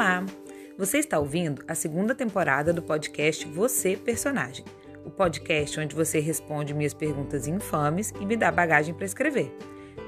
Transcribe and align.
Olá! 0.00 0.24
Você 0.78 0.96
está 0.96 1.18
ouvindo 1.18 1.62
a 1.68 1.74
segunda 1.74 2.14
temporada 2.14 2.72
do 2.72 2.80
podcast 2.80 3.46
Você 3.48 3.98
Personagem, 3.98 4.64
o 5.04 5.10
podcast 5.10 5.78
onde 5.78 5.94
você 5.94 6.20
responde 6.20 6.72
minhas 6.72 6.94
perguntas 6.94 7.46
infames 7.46 8.10
e 8.18 8.24
me 8.24 8.34
dá 8.34 8.50
bagagem 8.50 8.94
para 8.94 9.04
escrever. 9.04 9.54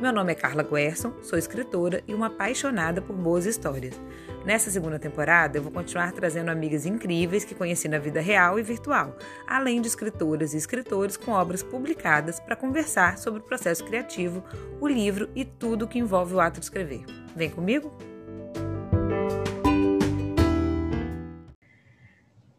Meu 0.00 0.10
nome 0.10 0.32
é 0.32 0.34
Carla 0.34 0.62
Guerson, 0.62 1.12
sou 1.20 1.38
escritora 1.38 2.02
e 2.08 2.14
uma 2.14 2.28
apaixonada 2.28 3.02
por 3.02 3.14
boas 3.14 3.44
histórias. 3.44 4.00
Nessa 4.46 4.70
segunda 4.70 4.98
temporada, 4.98 5.58
eu 5.58 5.62
vou 5.62 5.70
continuar 5.70 6.10
trazendo 6.12 6.50
amigas 6.50 6.86
incríveis 6.86 7.44
que 7.44 7.54
conheci 7.54 7.86
na 7.86 7.98
vida 7.98 8.18
real 8.22 8.58
e 8.58 8.62
virtual, 8.62 9.14
além 9.46 9.78
de 9.82 9.88
escritoras 9.88 10.54
e 10.54 10.56
escritores 10.56 11.18
com 11.18 11.32
obras 11.32 11.62
publicadas 11.62 12.40
para 12.40 12.56
conversar 12.56 13.18
sobre 13.18 13.40
o 13.40 13.44
processo 13.44 13.84
criativo, 13.84 14.42
o 14.80 14.88
livro 14.88 15.28
e 15.34 15.44
tudo 15.44 15.86
que 15.86 15.98
envolve 15.98 16.32
o 16.32 16.40
ato 16.40 16.60
de 16.60 16.64
escrever. 16.64 17.04
Vem 17.36 17.50
comigo? 17.50 17.94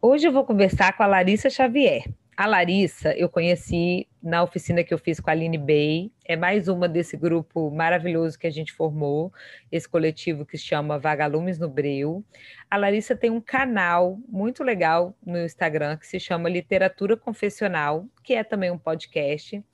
Hoje 0.06 0.28
eu 0.28 0.32
vou 0.32 0.44
conversar 0.44 0.94
com 0.94 1.02
a 1.02 1.06
Larissa 1.06 1.48
Xavier. 1.48 2.04
A 2.36 2.46
Larissa 2.46 3.16
eu 3.16 3.26
conheci 3.26 4.06
na 4.22 4.42
oficina 4.42 4.84
que 4.84 4.92
eu 4.92 4.98
fiz 4.98 5.18
com 5.18 5.30
a 5.30 5.32
Aline 5.32 5.56
Bay. 5.56 6.12
É 6.26 6.36
mais 6.36 6.68
uma 6.68 6.86
desse 6.86 7.16
grupo 7.16 7.70
maravilhoso 7.70 8.38
que 8.38 8.46
a 8.46 8.50
gente 8.50 8.70
formou, 8.70 9.32
esse 9.72 9.88
coletivo 9.88 10.44
que 10.44 10.58
se 10.58 10.64
chama 10.64 10.98
Vagalumes 10.98 11.58
no 11.58 11.70
Breu. 11.70 12.22
A 12.70 12.76
Larissa 12.76 13.16
tem 13.16 13.30
um 13.30 13.40
canal 13.40 14.18
muito 14.28 14.62
legal 14.62 15.16
no 15.24 15.38
Instagram 15.38 15.96
que 15.96 16.06
se 16.06 16.20
chama 16.20 16.50
Literatura 16.50 17.16
Confessional, 17.16 18.04
que 18.22 18.34
é 18.34 18.44
também 18.44 18.70
um 18.70 18.76
podcast. 18.76 19.64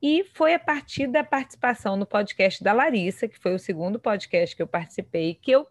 E 0.00 0.24
foi 0.32 0.54
a 0.54 0.58
partir 0.58 1.08
da 1.08 1.22
participação 1.22 1.94
no 1.94 2.06
podcast 2.06 2.64
da 2.64 2.72
Larissa, 2.72 3.28
que 3.28 3.38
foi 3.38 3.54
o 3.54 3.58
segundo 3.58 4.00
podcast 4.00 4.56
que 4.56 4.62
eu 4.62 4.66
participei, 4.66 5.34
que 5.34 5.50
eu 5.50 5.66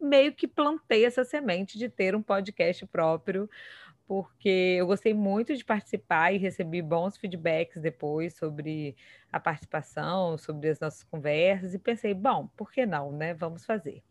meio 0.00 0.32
que 0.32 0.46
plantei 0.46 1.04
essa 1.04 1.24
semente 1.24 1.78
de 1.78 1.88
ter 1.88 2.14
um 2.14 2.22
podcast 2.22 2.86
próprio 2.86 3.48
porque 4.06 4.76
eu 4.78 4.86
gostei 4.86 5.14
muito 5.14 5.56
de 5.56 5.64
participar 5.64 6.32
e 6.32 6.38
recebi 6.38 6.82
bons 6.82 7.16
feedbacks 7.16 7.80
depois 7.80 8.34
sobre 8.34 8.96
a 9.32 9.40
participação, 9.40 10.36
sobre 10.36 10.68
as 10.68 10.78
nossas 10.78 11.02
conversas, 11.04 11.74
e 11.74 11.78
pensei, 11.78 12.12
bom, 12.12 12.48
por 12.56 12.70
que 12.70 12.84
não, 12.84 13.10
né? 13.10 13.32
Vamos 13.34 13.64
fazer. 13.64 14.02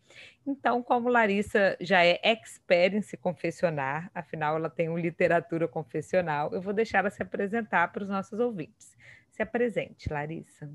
Então, 0.45 0.81
como 0.81 1.09
Larissa 1.09 1.77
já 1.79 2.03
é 2.03 2.19
expert 2.23 2.95
em 2.95 3.01
se 3.01 3.15
confessionar, 3.15 4.09
afinal 4.13 4.55
ela 4.55 4.69
tem 4.69 4.89
um 4.89 4.97
literatura 4.97 5.67
confessional, 5.67 6.51
eu 6.53 6.61
vou 6.61 6.73
deixar 6.73 6.99
ela 6.99 7.09
se 7.09 7.21
apresentar 7.21 7.91
para 7.91 8.03
os 8.03 8.09
nossos 8.09 8.39
ouvintes. 8.39 8.97
Se 9.31 9.41
apresente, 9.41 10.11
Larissa. 10.11 10.69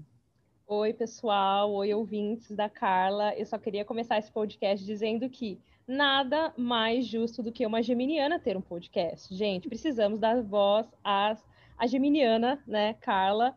Oi, 0.70 0.92
pessoal. 0.92 1.72
Oi, 1.72 1.94
ouvintes 1.94 2.54
da 2.54 2.68
Carla. 2.68 3.34
Eu 3.34 3.46
só 3.46 3.56
queria 3.56 3.86
começar 3.86 4.18
esse 4.18 4.30
podcast 4.30 4.84
dizendo 4.84 5.26
que 5.30 5.58
nada 5.86 6.52
mais 6.58 7.06
justo 7.06 7.42
do 7.42 7.50
que 7.50 7.64
uma 7.64 7.82
geminiana 7.82 8.38
ter 8.38 8.54
um 8.54 8.60
podcast. 8.60 9.34
Gente, 9.34 9.66
precisamos 9.66 10.20
dar 10.20 10.42
voz 10.42 10.86
às, 11.02 11.42
à 11.78 11.86
geminiana, 11.86 12.62
né, 12.66 12.92
Carla? 13.00 13.56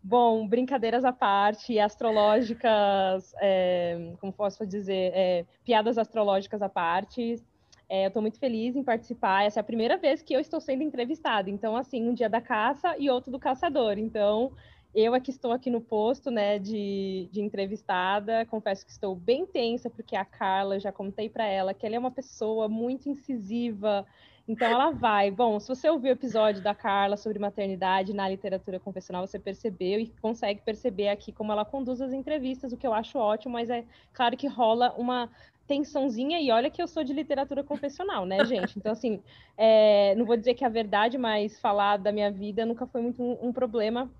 Bom, 0.00 0.46
brincadeiras 0.46 1.04
à 1.04 1.12
parte, 1.12 1.76
astrológicas, 1.76 3.34
é, 3.40 4.12
como 4.20 4.32
posso 4.32 4.64
dizer, 4.64 5.10
é, 5.12 5.44
piadas 5.64 5.98
astrológicas 5.98 6.62
à 6.62 6.68
parte. 6.68 7.42
É, 7.88 8.04
eu 8.04 8.08
estou 8.08 8.22
muito 8.22 8.38
feliz 8.38 8.76
em 8.76 8.84
participar. 8.84 9.42
Essa 9.42 9.58
é 9.58 9.62
a 9.62 9.64
primeira 9.64 9.96
vez 9.96 10.22
que 10.22 10.32
eu 10.32 10.38
estou 10.38 10.60
sendo 10.60 10.84
entrevistada. 10.84 11.50
Então, 11.50 11.76
assim, 11.76 12.08
um 12.08 12.14
dia 12.14 12.28
da 12.28 12.40
caça 12.40 12.96
e 12.96 13.10
outro 13.10 13.32
do 13.32 13.40
caçador. 13.40 13.98
Então, 13.98 14.52
eu 14.94 15.12
aqui 15.12 15.30
estou 15.30 15.50
aqui 15.50 15.68
no 15.70 15.80
posto, 15.80 16.30
né, 16.30 16.58
de, 16.58 17.28
de 17.32 17.40
entrevistada. 17.40 18.46
Confesso 18.46 18.86
que 18.86 18.92
estou 18.92 19.16
bem 19.16 19.44
tensa, 19.44 19.90
porque 19.90 20.14
a 20.14 20.24
Carla, 20.24 20.78
já 20.78 20.92
contei 20.92 21.28
para 21.28 21.46
ela 21.46 21.74
que 21.74 21.84
ela 21.84 21.96
é 21.96 21.98
uma 21.98 22.10
pessoa 22.10 22.68
muito 22.68 23.08
incisiva. 23.08 24.06
Então 24.46 24.68
ela 24.68 24.90
vai. 24.90 25.30
Bom, 25.30 25.58
se 25.58 25.68
você 25.68 25.88
ouviu 25.88 26.10
o 26.10 26.12
episódio 26.12 26.62
da 26.62 26.74
Carla 26.74 27.16
sobre 27.16 27.38
maternidade 27.38 28.14
na 28.14 28.28
literatura 28.28 28.78
confessional, 28.78 29.26
você 29.26 29.38
percebeu 29.38 29.98
e 29.98 30.12
consegue 30.20 30.60
perceber 30.60 31.08
aqui 31.08 31.32
como 31.32 31.50
ela 31.50 31.64
conduz 31.64 32.00
as 32.00 32.12
entrevistas, 32.12 32.72
o 32.72 32.76
que 32.76 32.86
eu 32.86 32.94
acho 32.94 33.18
ótimo, 33.18 33.54
mas 33.54 33.70
é 33.70 33.84
claro 34.12 34.36
que 34.36 34.46
rola 34.46 34.94
uma 34.96 35.30
tensãozinha, 35.66 36.38
e 36.42 36.50
olha 36.50 36.68
que 36.70 36.82
eu 36.82 36.86
sou 36.86 37.02
de 37.02 37.14
literatura 37.14 37.64
confessional, 37.64 38.26
né, 38.26 38.44
gente? 38.44 38.78
Então, 38.78 38.92
assim, 38.92 39.18
é, 39.56 40.14
não 40.14 40.26
vou 40.26 40.36
dizer 40.36 40.52
que 40.52 40.62
é 40.62 40.66
a 40.66 40.70
verdade, 40.70 41.16
mas 41.16 41.58
falar 41.58 41.96
da 41.96 42.12
minha 42.12 42.30
vida 42.30 42.66
nunca 42.66 42.86
foi 42.86 43.00
muito 43.00 43.22
um, 43.22 43.48
um 43.48 43.50
problema 43.50 44.10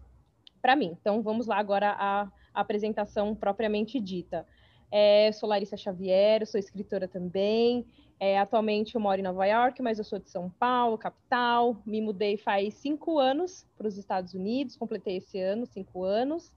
para 0.64 0.74
mim. 0.74 0.96
Então, 0.98 1.20
vamos 1.20 1.46
lá 1.46 1.58
agora 1.58 1.94
à, 1.98 2.26
apresentação 2.54 3.34
propriamente 3.34 4.00
dita. 4.00 4.46
É, 4.90 5.30
sou 5.32 5.46
Larissa 5.46 5.76
Xavier, 5.76 6.46
sou 6.46 6.58
escritora 6.58 7.06
também. 7.06 7.84
É, 8.18 8.38
atualmente 8.38 8.94
eu 8.94 9.00
moro 9.00 9.20
em 9.20 9.22
Nova 9.22 9.44
York, 9.44 9.82
mas 9.82 9.98
eu 9.98 10.04
sou 10.04 10.18
de 10.18 10.30
São 10.30 10.48
Paulo, 10.48 10.96
capital. 10.96 11.76
Me 11.84 12.00
mudei 12.00 12.38
faz 12.38 12.72
cinco 12.74 13.18
anos 13.18 13.66
para 13.76 13.86
os 13.86 13.98
Estados 13.98 14.32
Unidos, 14.32 14.74
completei 14.74 15.18
esse 15.18 15.38
ano 15.38 15.66
cinco 15.66 16.02
anos. 16.02 16.50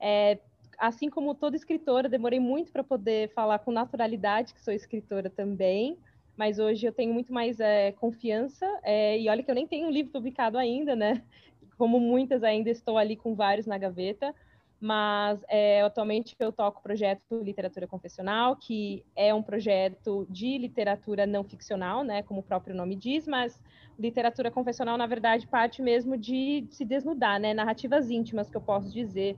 É, 0.00 0.40
assim 0.76 1.08
como 1.08 1.32
toda 1.32 1.54
escritora, 1.54 2.08
demorei 2.08 2.40
muito 2.40 2.72
para 2.72 2.82
poder 2.82 3.32
falar 3.34 3.60
com 3.60 3.70
naturalidade 3.70 4.52
que 4.52 4.60
sou 4.60 4.74
escritora 4.74 5.30
também, 5.30 5.96
mas 6.36 6.58
hoje 6.58 6.86
eu 6.86 6.92
tenho 6.92 7.14
muito 7.14 7.32
mais 7.32 7.60
é, 7.60 7.92
confiança. 7.92 8.66
É, 8.82 9.16
e 9.16 9.28
olha 9.28 9.44
que 9.44 9.50
eu 9.50 9.54
nem 9.54 9.68
tenho 9.68 9.86
um 9.86 9.92
livro 9.92 10.10
publicado 10.10 10.58
ainda, 10.58 10.96
né? 10.96 11.22
Como 11.76 12.00
muitas 12.00 12.42
ainda 12.42 12.70
estou 12.70 12.98
ali 12.98 13.16
com 13.16 13.34
vários 13.34 13.66
na 13.66 13.78
gaveta, 13.78 14.34
mas 14.80 15.42
é, 15.48 15.80
atualmente 15.82 16.36
eu 16.38 16.52
toco 16.52 16.80
o 16.80 16.82
projeto 16.82 17.22
Literatura 17.42 17.86
Confessional, 17.86 18.56
que 18.56 19.04
é 19.16 19.32
um 19.32 19.42
projeto 19.42 20.26
de 20.28 20.58
literatura 20.58 21.26
não 21.26 21.42
ficcional, 21.42 22.04
né, 22.04 22.22
como 22.22 22.40
o 22.40 22.42
próprio 22.42 22.74
nome 22.76 22.94
diz, 22.94 23.26
mas 23.26 23.58
literatura 23.98 24.50
confessional, 24.50 24.98
na 24.98 25.06
verdade, 25.06 25.46
parte 25.46 25.80
mesmo 25.80 26.16
de 26.16 26.66
se 26.70 26.84
desnudar, 26.84 27.40
né, 27.40 27.54
narrativas 27.54 28.10
íntimas 28.10 28.50
que 28.50 28.56
eu 28.56 28.60
posso 28.60 28.92
dizer 28.92 29.36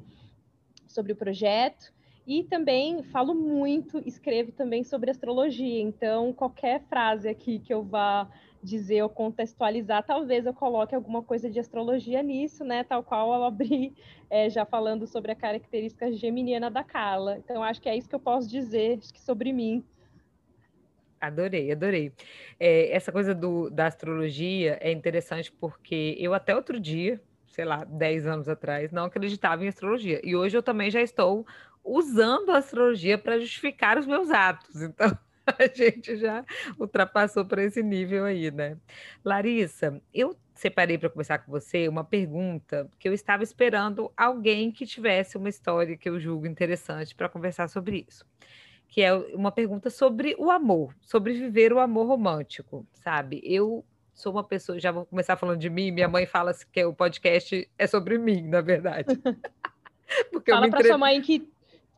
sobre 0.89 1.13
o 1.13 1.17
projeto. 1.17 1.95
E 2.27 2.43
também 2.43 3.05
falo 3.05 3.33
muito, 3.33 4.03
escrevo 4.05 4.51
também 4.51 4.83
sobre 4.83 5.13
astrologia, 5.13 5.81
então 5.81 6.33
qualquer 6.33 6.83
frase 6.89 7.29
aqui 7.29 7.61
que 7.61 7.73
eu 7.73 7.85
vá 7.85 8.29
dizer 8.67 9.03
ou 9.03 9.09
contextualizar, 9.09 10.05
talvez 10.05 10.45
eu 10.45 10.53
coloque 10.53 10.95
alguma 10.95 11.23
coisa 11.23 11.49
de 11.49 11.59
astrologia 11.61 12.23
nisso, 12.23 12.65
né? 12.65 12.83
Tal 12.83 13.03
qual 13.03 13.33
eu 13.35 13.45
abri 13.45 13.95
é, 14.29 14.51
já 14.51 14.67
falando 14.67 15.07
sobre 15.07 15.31
a 15.31 15.37
característica 15.37 16.13
geminiana 16.13 16.71
da 16.71 16.83
Carla. 16.83 17.39
Então, 17.39 17.63
acho 17.63 17.81
que 17.81 17.89
é 17.89 17.97
isso 17.97 18.09
que 18.09 18.15
eu 18.15 18.21
posso 18.21 18.49
dizer 18.49 18.99
sobre 19.15 19.53
mim. 19.53 19.85
Adorei, 21.21 21.73
adorei. 21.73 22.13
É, 22.59 22.95
essa 22.95 23.11
coisa 23.11 23.35
do, 23.35 23.71
da 23.71 23.87
astrologia 23.87 24.79
é 24.81 24.91
interessante 24.91 25.51
porque 25.53 26.17
eu 26.19 26.35
até 26.35 26.55
outro 26.55 26.79
dia, 26.79 27.21
sei 27.47 27.65
lá, 27.65 27.85
10 27.85 28.27
anos 28.27 28.49
atrás, 28.49 28.93
não 28.93 29.05
acreditava 29.05 29.65
em 29.65 29.69
astrologia. 29.69 30.21
E 30.23 30.37
hoje 30.37 30.57
eu 30.57 30.63
também 30.63 30.91
já 30.91 31.01
estou 31.01 31.47
usando 31.83 32.51
a 32.51 32.59
astrologia 32.59 33.17
para 33.17 33.39
justificar 33.39 33.97
os 33.97 34.07
meus 34.07 34.31
atos. 34.31 34.75
Então, 34.83 35.26
a 35.59 35.67
gente 35.73 36.17
já 36.17 36.45
ultrapassou 36.79 37.45
para 37.45 37.63
esse 37.63 37.83
nível 37.83 38.25
aí, 38.25 38.51
né? 38.51 38.77
Larissa, 39.25 40.01
eu 40.13 40.37
separei 40.55 40.99
para 40.99 41.11
conversar 41.11 41.39
com 41.39 41.51
você 41.51 41.87
uma 41.89 42.03
pergunta 42.03 42.89
que 42.99 43.09
eu 43.09 43.13
estava 43.13 43.43
esperando 43.43 44.11
alguém 44.17 44.73
que 44.73 44.87
tivesse 44.87 45.37
uma 45.37 45.49
história 45.49 45.97
que 45.97 46.09
eu 46.09 46.19
julgo 46.19 46.47
interessante 46.47 47.15
para 47.15 47.29
conversar 47.29 47.69
sobre 47.69 48.05
isso. 48.09 48.25
Que 48.89 49.03
é 49.03 49.15
uma 49.15 49.53
pergunta 49.53 49.91
sobre 49.91 50.35
o 50.39 50.51
amor, 50.51 50.95
sobre 51.01 51.35
viver 51.35 51.73
o 51.73 51.79
amor 51.79 52.07
romântico, 52.07 52.87
sabe? 52.93 53.41
Eu 53.45 53.85
sou 54.15 54.33
uma 54.33 54.45
pessoa, 54.45 54.81
já 54.81 54.91
vou 54.91 55.05
começar 55.05 55.37
falando 55.37 55.59
de 55.59 55.69
mim, 55.69 55.91
minha 55.91 56.09
mãe 56.09 56.25
fala 56.25 56.55
que 56.73 56.85
o 56.85 56.95
podcast 56.95 57.69
é 57.79 57.87
sobre 57.87 58.17
mim, 58.17 58.43
na 58.43 58.63
verdade. 58.63 59.09
Porque 60.31 60.53
Fala 60.53 60.69
para 60.69 60.79
entre... 60.79 60.89
sua 60.89 60.99
mãe 60.99 61.21
que 61.21 61.49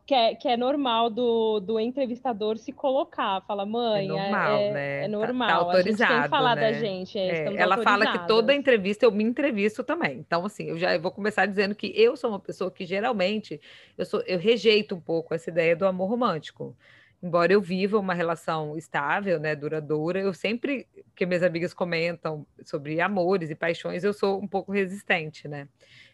que 0.08 0.14
é, 0.14 0.34
que 0.34 0.48
é 0.48 0.56
normal 0.56 1.10
do, 1.10 1.60
do 1.60 1.78
entrevistador 1.78 2.56
se 2.56 2.72
colocar. 2.72 3.42
Fala, 3.42 3.66
mãe, 3.66 4.06
é 4.06 4.08
normal, 4.08 4.56
é, 4.56 4.72
né? 4.72 5.04
É 5.04 5.08
normal. 5.08 5.48
Tá, 5.48 5.54
tá 5.54 5.60
autorizado. 5.60 6.02
A 6.02 6.06
gente 6.06 6.14
tem 6.14 6.22
que 6.22 6.28
falar 6.30 6.56
né? 6.56 6.62
da 6.62 6.72
gente. 6.78 7.18
É, 7.18 7.44
é 7.44 7.56
ela 7.56 7.76
fala 7.82 8.12
que 8.12 8.26
toda 8.26 8.54
entrevista 8.54 9.04
eu 9.04 9.12
me 9.12 9.22
entrevisto 9.22 9.84
também. 9.84 10.16
Então, 10.16 10.46
assim, 10.46 10.70
eu 10.70 10.78
já 10.78 10.96
vou 10.96 11.10
começar 11.10 11.44
dizendo 11.44 11.74
que 11.74 11.92
eu 11.94 12.16
sou 12.16 12.30
uma 12.30 12.40
pessoa 12.40 12.70
que 12.70 12.86
geralmente 12.86 13.60
eu, 13.98 14.06
sou, 14.06 14.22
eu 14.26 14.38
rejeito 14.38 14.94
um 14.94 15.00
pouco 15.00 15.34
essa 15.34 15.50
ideia 15.50 15.76
do 15.76 15.84
amor 15.84 16.08
romântico. 16.08 16.74
Embora 17.22 17.52
eu 17.52 17.60
viva 17.60 17.98
uma 17.98 18.14
relação 18.14 18.78
estável, 18.78 19.38
né, 19.38 19.54
duradoura, 19.54 20.20
eu 20.20 20.32
sempre 20.32 20.86
que 21.14 21.26
minhas 21.26 21.42
amigas 21.42 21.74
comentam 21.74 22.46
sobre 22.64 22.98
amores 22.98 23.50
e 23.50 23.54
paixões, 23.54 24.04
eu 24.04 24.14
sou 24.14 24.40
um 24.40 24.46
pouco 24.46 24.72
resistente, 24.72 25.46
né? 25.46 25.68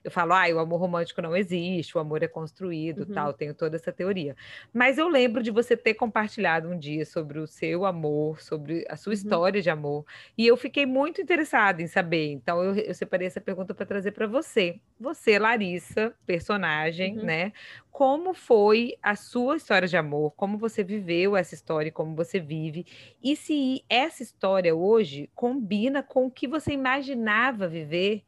Eu 0.05 0.11
falo, 0.11 0.35
ah, 0.35 0.47
o 0.55 0.59
amor 0.59 0.79
romântico 0.79 1.23
não 1.23 1.35
existe, 1.35 1.97
o 1.97 2.01
amor 2.01 2.23
é 2.23 2.29
construído, 2.29 3.01
uhum. 3.01 3.15
tal, 3.15 3.33
tenho 3.33 3.55
toda 3.55 3.77
essa 3.77 3.91
teoria. 3.91 4.37
Mas 4.71 4.99
eu 4.99 5.09
lembro 5.09 5.43
de 5.43 5.51
você 5.51 5.77
ter 5.79 5.95
compartilhado 5.95 6.69
um 6.69 6.79
dia 6.79 7.06
sobre 7.06 7.39
o 7.39 7.47
seu 7.47 7.87
amor, 7.87 8.43
sobre 8.43 8.85
a 8.91 8.97
sua 8.97 9.11
uhum. 9.11 9.15
história 9.15 9.62
de 9.62 9.71
amor, 9.71 10.05
e 10.37 10.47
eu 10.47 10.59
fiquei 10.59 10.85
muito 10.85 11.23
interessada 11.23 11.81
em 11.81 11.87
saber. 11.87 12.33
Então 12.33 12.62
eu, 12.62 12.75
eu 12.75 12.95
separei 12.95 13.27
essa 13.27 13.41
pergunta 13.41 13.75
para 13.75 13.87
trazer 13.87 14.12
para 14.12 14.27
você. 14.27 14.79
Você, 15.01 15.39
Larissa, 15.39 16.15
personagem, 16.27 17.19
uhum. 17.19 17.25
né? 17.25 17.53
Como 17.91 18.35
foi 18.35 18.97
a 19.03 19.17
sua 19.17 19.56
história 19.56 19.89
de 19.89 19.97
amor? 19.97 20.33
Como 20.33 20.59
você 20.59 20.85
viveu 20.85 21.35
essa 21.35 21.55
história, 21.55 21.91
como 21.91 22.15
você 22.15 22.39
vive? 22.41 22.85
E 23.23 23.37
se 23.37 23.85
essa 23.89 24.23
história 24.23 24.75
hoje 24.75 25.31
combina 25.35 26.03
com 26.03 26.27
o 26.27 26.31
que 26.31 26.47
você 26.47 26.73
imaginava 26.73 27.67
viver 27.69 28.23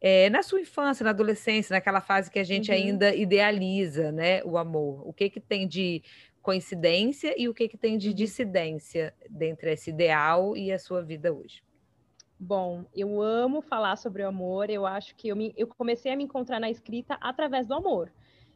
é, 0.00 0.28
na 0.30 0.42
sua 0.42 0.60
infância, 0.60 1.04
na 1.04 1.10
adolescência, 1.10 1.74
naquela 1.74 2.00
fase 2.00 2.30
que 2.30 2.38
a 2.38 2.44
gente 2.44 2.70
uhum. 2.70 2.76
ainda 2.76 3.14
idealiza, 3.14 4.12
né, 4.12 4.42
o 4.44 4.58
amor. 4.58 5.06
O 5.06 5.12
que 5.12 5.30
que 5.30 5.40
tem 5.40 5.66
de 5.66 6.02
coincidência 6.42 7.34
e 7.36 7.48
o 7.48 7.54
que 7.54 7.68
que 7.68 7.76
tem 7.76 7.98
de 7.98 8.08
uhum. 8.08 8.14
dissidência 8.14 9.14
dentre 9.28 9.72
esse 9.72 9.90
ideal 9.90 10.56
e 10.56 10.70
a 10.70 10.78
sua 10.78 11.02
vida 11.02 11.32
hoje? 11.32 11.64
Bom, 12.38 12.84
eu 12.94 13.22
amo 13.22 13.62
falar 13.62 13.96
sobre 13.96 14.22
o 14.22 14.28
amor. 14.28 14.68
Eu 14.68 14.84
acho 14.84 15.16
que 15.16 15.28
eu, 15.28 15.36
me, 15.36 15.54
eu 15.56 15.66
comecei 15.66 16.12
a 16.12 16.16
me 16.16 16.24
encontrar 16.24 16.60
na 16.60 16.70
escrita 16.70 17.16
através 17.20 17.66
do 17.66 17.74
amor. 17.74 18.12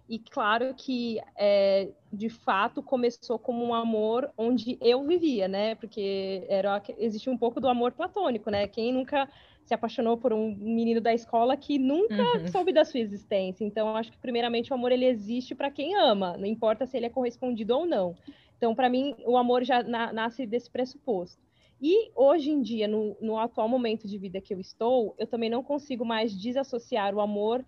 E 0.06 0.18
claro 0.18 0.74
que, 0.74 1.18
é, 1.36 1.88
de 2.12 2.28
fato, 2.28 2.82
começou 2.82 3.38
como 3.38 3.64
um 3.64 3.72
amor 3.72 4.30
onde 4.36 4.76
eu 4.80 5.02
vivia, 5.04 5.48
né? 5.48 5.76
Porque 5.76 6.44
era, 6.48 6.82
existe 6.98 7.30
um 7.30 7.38
pouco 7.38 7.60
do 7.60 7.68
amor 7.68 7.92
platônico, 7.92 8.50
né? 8.50 8.66
Quem 8.66 8.92
nunca 8.92 9.28
se 9.70 9.74
apaixonou 9.74 10.16
por 10.16 10.32
um 10.32 10.52
menino 10.56 11.00
da 11.00 11.14
escola 11.14 11.56
que 11.56 11.78
nunca 11.78 12.20
uhum. 12.20 12.48
soube 12.48 12.72
da 12.72 12.84
sua 12.84 12.98
existência. 12.98 13.64
Então, 13.64 13.94
acho 13.94 14.10
que, 14.10 14.18
primeiramente, 14.18 14.72
o 14.72 14.74
amor 14.74 14.90
ele 14.90 15.04
existe 15.04 15.54
para 15.54 15.70
quem 15.70 15.94
ama, 15.94 16.36
não 16.36 16.44
importa 16.44 16.86
se 16.86 16.96
ele 16.96 17.06
é 17.06 17.08
correspondido 17.08 17.76
ou 17.76 17.86
não. 17.86 18.16
Então, 18.56 18.74
para 18.74 18.88
mim, 18.88 19.14
o 19.24 19.36
amor 19.36 19.62
já 19.62 19.80
na, 19.80 20.12
nasce 20.12 20.44
desse 20.44 20.68
pressuposto. 20.68 21.40
E 21.80 22.10
hoje 22.16 22.50
em 22.50 22.60
dia, 22.60 22.88
no, 22.88 23.16
no, 23.20 23.38
atual 23.38 23.68
momento 23.68 24.08
de 24.08 24.18
vida 24.18 24.40
que 24.40 24.52
eu 24.52 24.58
estou, 24.58 25.14
eu 25.16 25.26
também 25.26 25.48
não 25.48 25.62
consigo 25.62 26.04
mais 26.04 26.36
desassociar 26.36 27.14
o 27.14 27.20
amor 27.20 27.64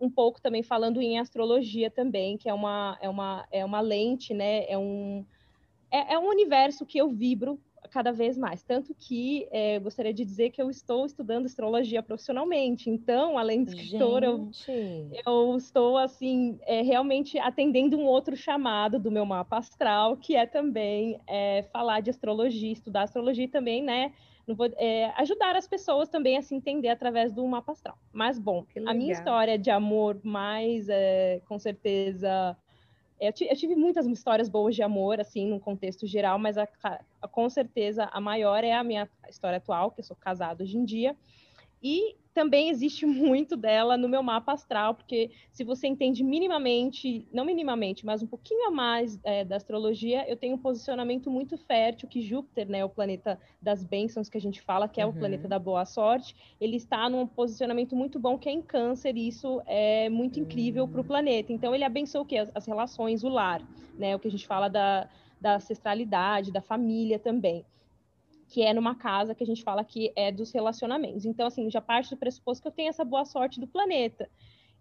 um 0.00 0.08
pouco 0.08 0.40
também 0.40 0.62
falando 0.62 1.02
em 1.02 1.18
astrologia 1.18 1.90
também, 1.90 2.38
que 2.38 2.48
é 2.48 2.54
uma, 2.54 2.96
é 2.98 3.10
uma, 3.10 3.46
é 3.52 3.62
uma 3.62 3.82
lente, 3.82 4.32
né? 4.32 4.64
É 4.70 4.78
um, 4.78 5.22
é, 5.90 6.14
é 6.14 6.18
um 6.18 6.28
universo 6.28 6.86
que 6.86 6.96
eu 6.96 7.10
vibro 7.10 7.60
cada 7.90 8.12
vez 8.12 8.36
mais. 8.36 8.62
Tanto 8.62 8.94
que 8.94 9.46
é, 9.50 9.78
gostaria 9.78 10.12
de 10.12 10.24
dizer 10.24 10.50
que 10.50 10.60
eu 10.60 10.70
estou 10.70 11.04
estudando 11.04 11.46
astrologia 11.46 12.02
profissionalmente. 12.02 12.88
Então, 12.88 13.38
além 13.38 13.64
de 13.64 13.70
escritora, 13.70 14.26
eu, 14.26 14.50
eu, 15.26 15.56
estou, 15.56 15.98
assim, 15.98 16.58
é, 16.62 16.82
realmente 16.82 17.38
atendendo 17.38 17.98
um 17.98 18.04
outro 18.04 18.36
chamado 18.36 18.98
do 18.98 19.10
meu 19.10 19.24
mapa 19.24 19.58
astral, 19.58 20.16
que 20.16 20.36
é 20.36 20.46
também 20.46 21.18
é, 21.26 21.64
falar 21.72 22.00
de 22.00 22.10
astrologia, 22.10 22.72
estudar 22.72 23.02
astrologia 23.02 23.48
também, 23.48 23.82
né? 23.82 24.12
Vou, 24.46 24.68
é, 24.76 25.12
ajudar 25.18 25.54
as 25.54 25.68
pessoas 25.68 26.08
também 26.08 26.36
a 26.36 26.42
se 26.42 26.54
entender 26.54 26.88
através 26.88 27.32
do 27.32 27.46
mapa 27.46 27.72
astral. 27.72 27.96
Mas, 28.12 28.38
bom, 28.38 28.66
a 28.86 28.92
minha 28.92 29.12
história 29.12 29.56
de 29.56 29.70
amor 29.70 30.20
mais, 30.24 30.88
é, 30.88 31.40
com 31.46 31.58
certeza, 31.58 32.56
eu, 33.22 33.32
eu, 33.48 33.56
tive 33.56 33.76
muitas 33.76 34.04
histórias 34.06 34.48
boas 34.48 34.74
de 34.74 34.82
amor, 34.82 35.20
assim, 35.20 35.46
num 35.46 35.60
contexto 35.60 36.08
geral, 36.08 36.40
mas 36.40 36.58
a, 36.58 36.66
a, 36.82 37.28
com 37.28 37.48
certeza 37.48 38.10
a 38.12 38.20
maior 38.20 38.64
é 38.64 38.72
a 38.72 38.82
minha 38.82 39.08
história 39.28 39.58
atual, 39.58 39.92
que 39.92 40.00
eu 40.00 40.04
sou 40.04 40.16
casada 40.16 40.64
hoje 40.64 40.76
em 40.76 40.84
dia. 40.84 41.16
E 41.80 42.16
também 42.32 42.68
existe 42.70 43.04
muito 43.06 43.56
dela 43.56 43.96
no 43.96 44.08
meu 44.08 44.22
mapa 44.22 44.52
astral, 44.52 44.94
porque 44.94 45.30
se 45.50 45.64
você 45.64 45.86
entende 45.86 46.24
minimamente, 46.24 47.26
não 47.32 47.44
minimamente, 47.44 48.04
mas 48.04 48.22
um 48.22 48.26
pouquinho 48.26 48.68
a 48.68 48.70
mais 48.70 49.18
é, 49.24 49.44
da 49.44 49.56
astrologia, 49.56 50.28
eu 50.28 50.36
tenho 50.36 50.54
um 50.54 50.58
posicionamento 50.58 51.30
muito 51.30 51.56
fértil 51.56 52.08
que 52.08 52.20
Júpiter, 52.20 52.68
né, 52.68 52.84
o 52.84 52.88
planeta 52.88 53.38
das 53.60 53.84
bênçãos 53.84 54.28
que 54.28 54.38
a 54.38 54.40
gente 54.40 54.60
fala, 54.60 54.88
que 54.88 55.00
é 55.00 55.04
uhum. 55.04 55.12
o 55.12 55.14
planeta 55.14 55.46
da 55.46 55.58
boa 55.58 55.84
sorte, 55.84 56.34
ele 56.60 56.76
está 56.76 57.08
num 57.08 57.26
posicionamento 57.26 57.94
muito 57.94 58.18
bom 58.18 58.38
que 58.38 58.48
é 58.48 58.52
em 58.52 58.62
câncer, 58.62 59.16
e 59.16 59.28
isso 59.28 59.62
é 59.66 60.08
muito 60.08 60.40
incrível 60.40 60.88
para 60.88 61.00
o 61.00 61.04
planeta. 61.04 61.52
Então 61.52 61.74
ele 61.74 61.84
abençoa 61.84 62.22
o 62.22 62.26
quê? 62.26 62.38
As, 62.38 62.50
as, 62.54 62.66
relações, 62.66 63.22
o 63.22 63.28
lar, 63.28 63.62
né, 63.98 64.16
o 64.16 64.18
que 64.18 64.28
a 64.28 64.30
gente 64.30 64.46
fala 64.46 64.68
da, 64.68 65.08
da 65.40 65.56
ancestralidade, 65.56 66.50
da 66.50 66.60
família 66.60 67.18
também 67.18 67.64
que 68.52 68.62
é 68.62 68.74
numa 68.74 68.94
casa 68.94 69.34
que 69.34 69.42
a 69.42 69.46
gente 69.46 69.62
fala 69.62 69.82
que 69.82 70.12
é 70.14 70.30
dos 70.30 70.52
relacionamentos. 70.52 71.24
Então, 71.24 71.46
assim, 71.46 71.70
já 71.70 71.80
parte 71.80 72.10
do 72.10 72.18
pressuposto 72.18 72.60
que 72.60 72.68
eu 72.68 72.72
tenho 72.72 72.90
essa 72.90 73.02
boa 73.02 73.24
sorte 73.24 73.58
do 73.58 73.66
planeta. 73.66 74.28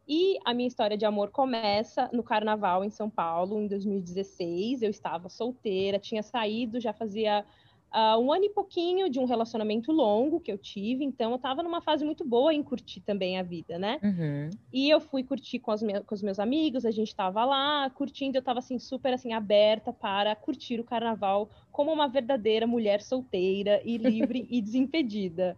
E 0.05 0.37
a 0.43 0.53
minha 0.53 0.67
história 0.67 0.97
de 0.97 1.05
amor 1.05 1.31
começa 1.31 2.09
no 2.11 2.21
carnaval 2.21 2.83
em 2.83 2.89
São 2.89 3.09
Paulo, 3.09 3.61
em 3.61 3.67
2016. 3.67 4.81
Eu 4.81 4.89
estava 4.89 5.29
solteira, 5.29 5.97
tinha 5.97 6.21
saído, 6.21 6.81
já 6.81 6.91
fazia 6.91 7.45
uh, 7.93 8.17
um 8.19 8.31
ano 8.31 8.45
e 8.45 8.49
pouquinho 8.49 9.09
de 9.09 9.19
um 9.19 9.25
relacionamento 9.25 9.91
longo 9.91 10.39
que 10.39 10.51
eu 10.51 10.57
tive, 10.57 11.03
então 11.03 11.31
eu 11.31 11.35
estava 11.35 11.61
numa 11.61 11.81
fase 11.81 12.05
muito 12.05 12.25
boa 12.25 12.53
em 12.53 12.63
curtir 12.63 13.01
também 13.01 13.37
a 13.37 13.43
vida, 13.43 13.77
né? 13.77 13.99
Uhum. 14.01 14.49
E 14.71 14.89
eu 14.89 14.99
fui 14.99 15.23
curtir 15.23 15.59
com, 15.59 15.73
me 15.81 16.01
com 16.01 16.15
os 16.15 16.21
meus 16.21 16.39
amigos, 16.39 16.85
a 16.85 16.91
gente 16.91 17.09
estava 17.09 17.43
lá 17.45 17.89
curtindo, 17.89 18.37
eu 18.37 18.39
estava 18.39 18.59
assim 18.59 18.79
super 18.79 19.13
assim 19.13 19.33
aberta 19.33 19.91
para 19.91 20.35
curtir 20.35 20.79
o 20.79 20.83
carnaval 20.83 21.49
como 21.71 21.91
uma 21.91 22.07
verdadeira 22.07 22.65
mulher 22.65 23.01
solteira 23.01 23.81
e 23.83 23.97
livre 23.97 24.47
e 24.49 24.61
desimpedida. 24.61 25.57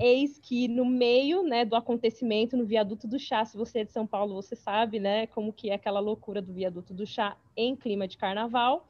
Eis 0.00 0.38
que 0.38 0.66
no 0.66 0.84
meio, 0.84 1.44
né, 1.44 1.64
do 1.64 1.76
acontecimento 1.76 2.56
no 2.56 2.64
viaduto 2.64 3.06
do 3.06 3.16
chá, 3.16 3.44
se 3.44 3.56
você 3.56 3.80
é 3.80 3.84
de 3.84 3.92
São 3.92 4.04
Paulo, 4.04 4.34
você 4.34 4.56
sabe, 4.56 4.98
né, 4.98 5.28
como 5.28 5.52
que 5.52 5.70
é 5.70 5.74
aquela 5.74 6.00
loucura 6.00 6.42
do 6.42 6.52
viaduto 6.52 6.92
do 6.92 7.06
chá 7.06 7.36
em 7.56 7.76
clima 7.76 8.08
de 8.08 8.18
carnaval. 8.18 8.88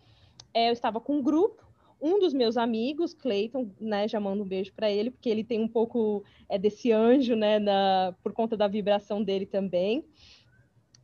É, 0.55 0.69
eu 0.69 0.73
estava 0.73 1.01
com 1.01 1.17
um 1.19 1.23
grupo 1.23 1.64
um 2.05 2.19
dos 2.19 2.35
meus 2.35 2.59
amigos, 2.59 3.15
Clayton, 3.15 3.71
né, 3.81 4.07
já 4.07 4.21
mando 4.21 4.43
um 4.43 4.47
beijo 4.47 4.71
para 4.75 4.91
ele, 4.91 5.11
porque 5.11 5.31
ele 5.31 5.43
tem 5.43 5.59
um 5.59 5.67
pouco 5.67 6.23
é, 6.51 6.59
desse 6.59 6.93
anjo, 6.93 7.35
né, 7.35 7.59
na, 7.59 8.15
por 8.23 8.35
conta 8.35 8.59
da 8.59 8.69
vibração 8.69 9.23
dele 9.23 9.47
também. 9.47 10.05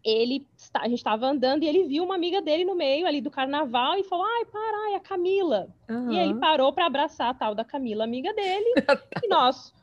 Ele, 0.05 0.47
a 0.75 0.87
gente 0.89 0.99
estava 0.99 1.27
andando 1.27 1.63
e 1.63 1.69
ele 1.69 1.85
viu 1.85 2.05
uma 2.05 2.15
amiga 2.15 2.43
dele 2.43 2.67
no 2.67 2.75
meio 2.75 3.07
ali 3.07 3.21
do 3.23 3.31
carnaval 3.31 3.97
e 3.97 4.05
falou: 4.05 4.27
ai, 4.27 4.45
para, 4.47 4.93
é 4.93 4.97
a 4.97 5.01
Camila. 5.01 5.69
Uhum. 5.89 6.13
E 6.13 6.19
ele 6.19 6.35
parou 6.35 6.73
para 6.73 6.87
abraçar 6.87 7.31
a 7.31 7.35
tal 7.35 7.55
da 7.55 7.65
Camila, 7.65 8.05
amiga 8.05 8.33
dele, 8.35 8.75
e 9.25 9.29
nós. 9.29 9.75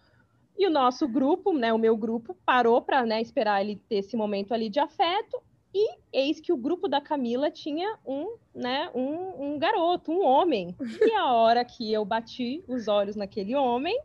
E 0.58 0.66
o 0.66 0.72
nosso 0.72 1.08
grupo, 1.08 1.54
né, 1.54 1.72
o 1.72 1.78
meu 1.78 1.96
grupo, 1.96 2.36
parou 2.44 2.82
para 2.82 3.06
né, 3.06 3.22
esperar 3.22 3.62
ele 3.62 3.76
ter 3.88 3.98
esse 3.98 4.18
momento 4.18 4.54
ali 4.54 4.70
de 4.70 4.80
afeto. 4.80 5.40
E 5.74 5.98
eis 6.12 6.40
que 6.40 6.52
o 6.52 6.58
grupo 6.58 6.88
da 6.88 7.02
Camila 7.02 7.52
tinha 7.52 7.98
um, 8.06 8.36
né, 8.54 8.90
um, 8.96 9.54
um 9.54 9.60
garoto, 9.60 10.12
um 10.12 10.24
homem. 10.24 10.76
E 11.02 11.12
a 11.14 11.32
hora 11.34 11.64
que 11.64 11.92
eu 11.92 12.04
bati 12.04 12.64
os 12.68 12.88
olhos 12.88 13.16
naquele 13.16 13.56
homem, 13.56 14.00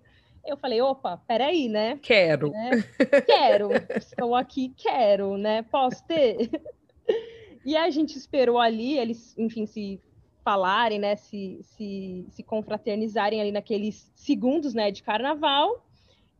eu 0.45 0.57
falei, 0.57 0.81
opa, 0.83 1.17
peraí, 1.27 1.69
né? 1.69 1.99
Quero. 2.03 2.51
Né? 2.51 2.71
Quero. 3.25 3.71
Estou 3.97 4.35
aqui, 4.35 4.73
quero, 4.77 5.37
né? 5.37 5.63
Posso 5.63 6.05
ter? 6.07 6.51
E 7.65 7.77
a 7.77 7.89
gente 7.91 8.19
esperou 8.19 8.59
ali, 8.59 8.99
eles, 8.99 9.39
enfim, 9.39 9.67
se 9.67 10.01
falarem, 10.45 10.99
né? 10.99 11.15
Se, 11.15 11.61
se, 11.63 12.27
se 12.29 12.43
confraternizarem 12.43 13.41
ali 13.41 13.53
naqueles 13.53 14.11
segundos, 14.17 14.75
né? 14.75 14.91
De 14.91 15.01
carnaval. 15.01 15.87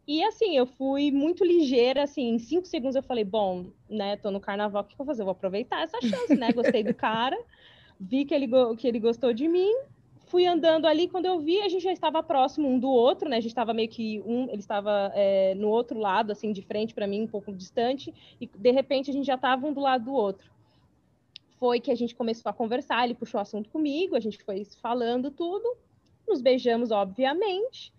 E 0.07 0.23
assim, 0.25 0.57
eu 0.57 0.67
fui 0.67 1.13
muito 1.13 1.45
ligeira, 1.45 2.03
assim, 2.03 2.31
em 2.31 2.39
cinco 2.39 2.67
segundos 2.67 2.97
eu 2.97 3.03
falei, 3.03 3.25
bom, 3.25 3.67
né, 3.89 4.17
tô 4.17 4.31
no 4.31 4.41
carnaval, 4.41 4.83
o 4.83 4.85
que 4.85 4.95
eu 4.95 4.99
vou 4.99 5.07
fazer? 5.07 5.23
Eu 5.23 5.27
vou 5.27 5.33
aproveitar 5.33 5.83
essa 5.83 6.01
chance, 6.01 6.35
né? 6.35 6.51
Gostei 6.53 6.83
do 6.83 6.93
cara, 6.95 7.39
vi 8.01 8.25
que 8.25 8.35
ele, 8.35 8.49
que 8.77 8.89
ele 8.89 8.99
gostou 8.99 9.33
de 9.33 9.47
mim, 9.47 9.73
fui 10.27 10.47
andando 10.47 10.87
ali, 10.87 11.09
quando 11.09 11.27
eu 11.27 11.39
vi, 11.39 11.61
a 11.61 11.69
gente 11.69 11.83
já 11.83 11.93
estava 11.93 12.23
próximo 12.23 12.67
um 12.67 12.79
do 12.79 12.89
outro, 12.89 13.29
né? 13.29 13.37
A 13.37 13.41
gente 13.41 13.51
estava 13.51 13.75
meio 13.75 13.89
que 13.89 14.21
um, 14.27 14.45
ele 14.45 14.61
estava 14.61 15.13
é, 15.15 15.55
no 15.55 15.69
outro 15.69 15.99
lado, 15.99 16.33
assim, 16.33 16.53
de 16.53 16.63
frente 16.63 16.95
para 16.95 17.07
mim, 17.07 17.23
um 17.23 17.27
pouco 17.27 17.53
distante, 17.53 18.13
e 18.41 18.47
de 18.47 18.71
repente 18.71 19.11
a 19.11 19.13
gente 19.13 19.27
já 19.27 19.35
estava 19.35 19.67
um 19.67 19.73
do 19.73 19.81
lado 19.81 20.07
do 20.07 20.13
outro. 20.13 20.51
Foi 21.61 21.79
que 21.79 21.93
a 21.93 21.95
gente 21.95 22.15
começou 22.15 22.49
a 22.51 22.53
conversar, 22.53 23.05
ele 23.05 23.15
puxou 23.15 23.39
o 23.39 23.43
assunto 23.43 23.69
comigo, 23.69 24.17
a 24.17 24.21
gente 24.21 24.43
foi 24.43 24.65
falando 24.81 25.31
tudo, 25.31 25.77
nos 26.27 26.41
beijamos, 26.41 26.91
obviamente. 26.91 27.93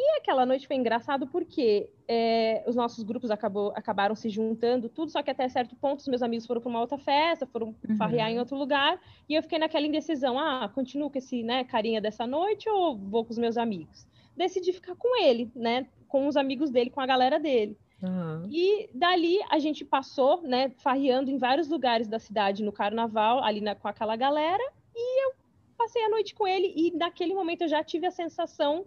E 0.00 0.18
aquela 0.18 0.46
noite 0.46 0.68
foi 0.68 0.76
engraçado 0.76 1.26
porque 1.26 1.90
é, 2.06 2.62
os 2.68 2.76
nossos 2.76 3.02
grupos 3.02 3.32
acabou, 3.32 3.72
acabaram 3.74 4.14
se 4.14 4.30
juntando, 4.30 4.88
tudo, 4.88 5.10
só 5.10 5.24
que 5.24 5.30
até 5.30 5.48
certo 5.48 5.74
ponto 5.74 5.98
os 5.98 6.06
meus 6.06 6.22
amigos 6.22 6.46
foram 6.46 6.60
para 6.60 6.70
uma 6.70 6.80
outra 6.80 6.96
festa, 6.98 7.44
foram 7.46 7.74
uhum. 7.88 7.96
farrear 7.96 8.30
em 8.30 8.38
outro 8.38 8.56
lugar, 8.56 9.00
e 9.28 9.34
eu 9.34 9.42
fiquei 9.42 9.58
naquela 9.58 9.84
indecisão, 9.84 10.38
ah, 10.38 10.70
continuo 10.72 11.10
com 11.10 11.18
esse 11.18 11.42
né, 11.42 11.64
carinha 11.64 12.00
dessa 12.00 12.28
noite 12.28 12.70
ou 12.70 12.96
vou 12.96 13.24
com 13.24 13.32
os 13.32 13.38
meus 13.38 13.56
amigos? 13.56 14.06
Decidi 14.36 14.72
ficar 14.72 14.94
com 14.94 15.20
ele, 15.20 15.50
né, 15.56 15.88
com 16.06 16.28
os 16.28 16.36
amigos 16.36 16.70
dele, 16.70 16.90
com 16.90 17.00
a 17.00 17.06
galera 17.06 17.40
dele. 17.40 17.76
Uhum. 18.00 18.48
E 18.52 18.88
dali 18.94 19.40
a 19.50 19.58
gente 19.58 19.84
passou, 19.84 20.42
né, 20.42 20.70
farreando 20.76 21.28
em 21.28 21.38
vários 21.38 21.68
lugares 21.68 22.06
da 22.06 22.20
cidade 22.20 22.62
no 22.62 22.70
carnaval, 22.70 23.42
ali 23.42 23.60
na, 23.60 23.74
com 23.74 23.88
aquela 23.88 24.14
galera, 24.14 24.62
e 24.94 25.24
eu 25.26 25.32
passei 25.76 26.04
a 26.04 26.08
noite 26.08 26.36
com 26.36 26.46
ele, 26.46 26.72
e 26.76 26.92
naquele 26.96 27.34
momento 27.34 27.62
eu 27.62 27.68
já 27.68 27.82
tive 27.82 28.06
a 28.06 28.12
sensação 28.12 28.86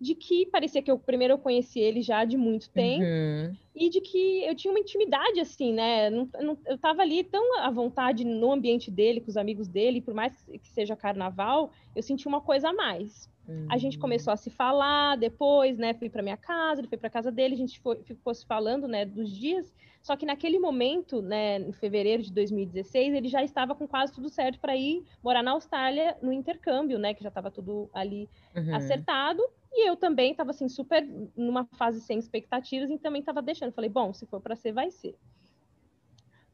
de 0.00 0.14
que 0.14 0.46
parecia 0.46 0.80
que 0.80 0.90
eu 0.90 0.98
primeiro 0.98 1.34
eu 1.34 1.38
conheci 1.38 1.80
ele 1.80 2.02
já 2.02 2.24
de 2.24 2.36
muito 2.36 2.70
tempo. 2.70 3.04
Uhum. 3.04 3.56
e 3.74 3.88
de 3.88 4.00
que 4.00 4.44
eu 4.44 4.54
tinha 4.54 4.72
uma 4.72 4.80
intimidade 4.80 5.40
assim, 5.40 5.72
né? 5.72 6.10
Não, 6.10 6.28
não, 6.40 6.58
eu 6.66 6.74
estava 6.74 7.02
ali 7.02 7.22
tão 7.22 7.60
à 7.60 7.70
vontade 7.70 8.24
no 8.24 8.52
ambiente 8.52 8.90
dele, 8.90 9.20
com 9.20 9.28
os 9.28 9.36
amigos 9.36 9.68
dele, 9.68 10.00
por 10.00 10.14
mais 10.14 10.34
que 10.62 10.68
seja 10.68 10.96
carnaval, 10.96 11.70
eu 11.94 12.02
senti 12.02 12.26
uma 12.26 12.40
coisa 12.40 12.70
a 12.70 12.72
mais. 12.72 13.28
Uhum. 13.48 13.66
A 13.70 13.78
gente 13.78 13.96
hum. 13.96 14.00
começou 14.00 14.32
a 14.32 14.36
se 14.36 14.50
falar 14.50 15.16
depois, 15.16 15.78
né? 15.78 15.94
Fui 15.94 16.10
para 16.10 16.22
minha 16.22 16.36
casa, 16.36 16.80
ele 16.80 16.88
foi 16.88 16.98
para 16.98 17.08
casa 17.08 17.32
dele, 17.32 17.54
a 17.54 17.58
gente 17.58 17.80
foi, 17.80 17.96
ficou 18.02 18.34
se 18.34 18.44
falando, 18.44 18.86
né, 18.86 19.04
dos 19.04 19.30
dias. 19.30 19.72
Só 20.02 20.16
que 20.16 20.26
naquele 20.26 20.58
momento, 20.58 21.20
né, 21.20 21.58
em 21.58 21.72
fevereiro 21.72 22.22
de 22.22 22.32
2016, 22.32 23.14
ele 23.14 23.28
já 23.28 23.42
estava 23.42 23.74
com 23.74 23.86
quase 23.86 24.12
tudo 24.12 24.28
certo 24.28 24.58
para 24.58 24.76
ir 24.76 25.04
morar 25.22 25.42
na 25.42 25.52
Austrália 25.52 26.16
no 26.22 26.32
intercâmbio, 26.32 26.98
né, 26.98 27.14
que 27.14 27.22
já 27.22 27.28
estava 27.28 27.50
tudo 27.50 27.90
ali 27.92 28.28
uhum. 28.54 28.74
acertado. 28.74 29.42
E 29.72 29.88
eu 29.88 29.96
também 29.96 30.30
estava 30.30 30.50
assim 30.50 30.68
super 30.68 31.06
numa 31.36 31.64
fase 31.76 32.00
sem 32.00 32.18
expectativas 32.18 32.90
e 32.90 32.98
também 32.98 33.20
estava 33.20 33.42
deixando. 33.42 33.72
Falei, 33.72 33.90
bom, 33.90 34.12
se 34.12 34.26
for 34.26 34.40
para 34.40 34.56
ser, 34.56 34.72
vai 34.72 34.90
ser. 34.90 35.14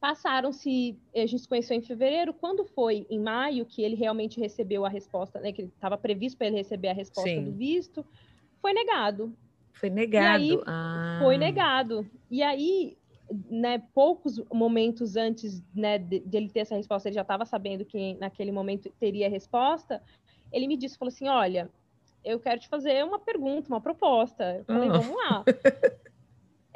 Passaram-se, 0.01 0.99
a 1.15 1.21
gente 1.21 1.39
se 1.39 1.49
conheceu 1.49 1.77
em 1.77 1.81
fevereiro. 1.81 2.35
Quando 2.35 2.65
foi 2.65 3.07
em 3.09 3.19
maio 3.19 3.65
que 3.65 3.83
ele 3.83 3.95
realmente 3.95 4.39
recebeu 4.39 4.85
a 4.85 4.89
resposta, 4.89 5.41
né? 5.41 5.53
Que 5.53 5.63
estava 5.63 5.97
previsto 5.97 6.37
para 6.37 6.49
ele 6.49 6.57
receber 6.57 6.89
a 6.89 6.93
resposta 6.93 7.31
Sim. 7.31 7.45
do 7.45 7.53
visto, 7.53 8.05
foi 8.61 8.75
negado. 8.75 9.35
Foi 9.73 9.89
negado. 9.89 10.43
Aí, 10.43 10.61
ah. 10.67 11.19
Foi 11.23 11.39
negado. 11.39 12.07
E 12.31 12.43
aí, 12.43 12.99
né, 13.51 13.83
poucos 13.95 14.39
momentos 14.53 15.17
antes 15.17 15.63
né, 15.75 15.99
de, 15.99 16.21
de 16.21 16.37
ele 16.37 16.51
ter 16.51 16.61
essa 16.61 16.77
resposta, 16.77 17.09
ele 17.09 17.15
já 17.15 17.23
estava 17.23 17.45
sabendo 17.45 17.85
que 17.85 18.15
naquele 18.15 18.53
momento 18.53 18.91
teria 19.01 19.27
a 19.27 19.31
resposta. 19.31 20.03
Ele 20.53 20.69
me 20.69 20.77
disse, 20.77 20.99
falou 20.99 21.13
assim, 21.13 21.29
olha, 21.29 21.71
eu 22.25 22.41
quero 22.41 22.61
te 22.61 22.69
fazer 22.69 23.05
uma 23.05 23.19
pergunta, 23.19 23.69
uma 23.69 23.81
proposta. 23.81 24.57
Eu 24.59 24.65
falei, 24.65 24.89
oh. 24.89 24.93
vamos 24.93 25.17
lá. 25.17 25.45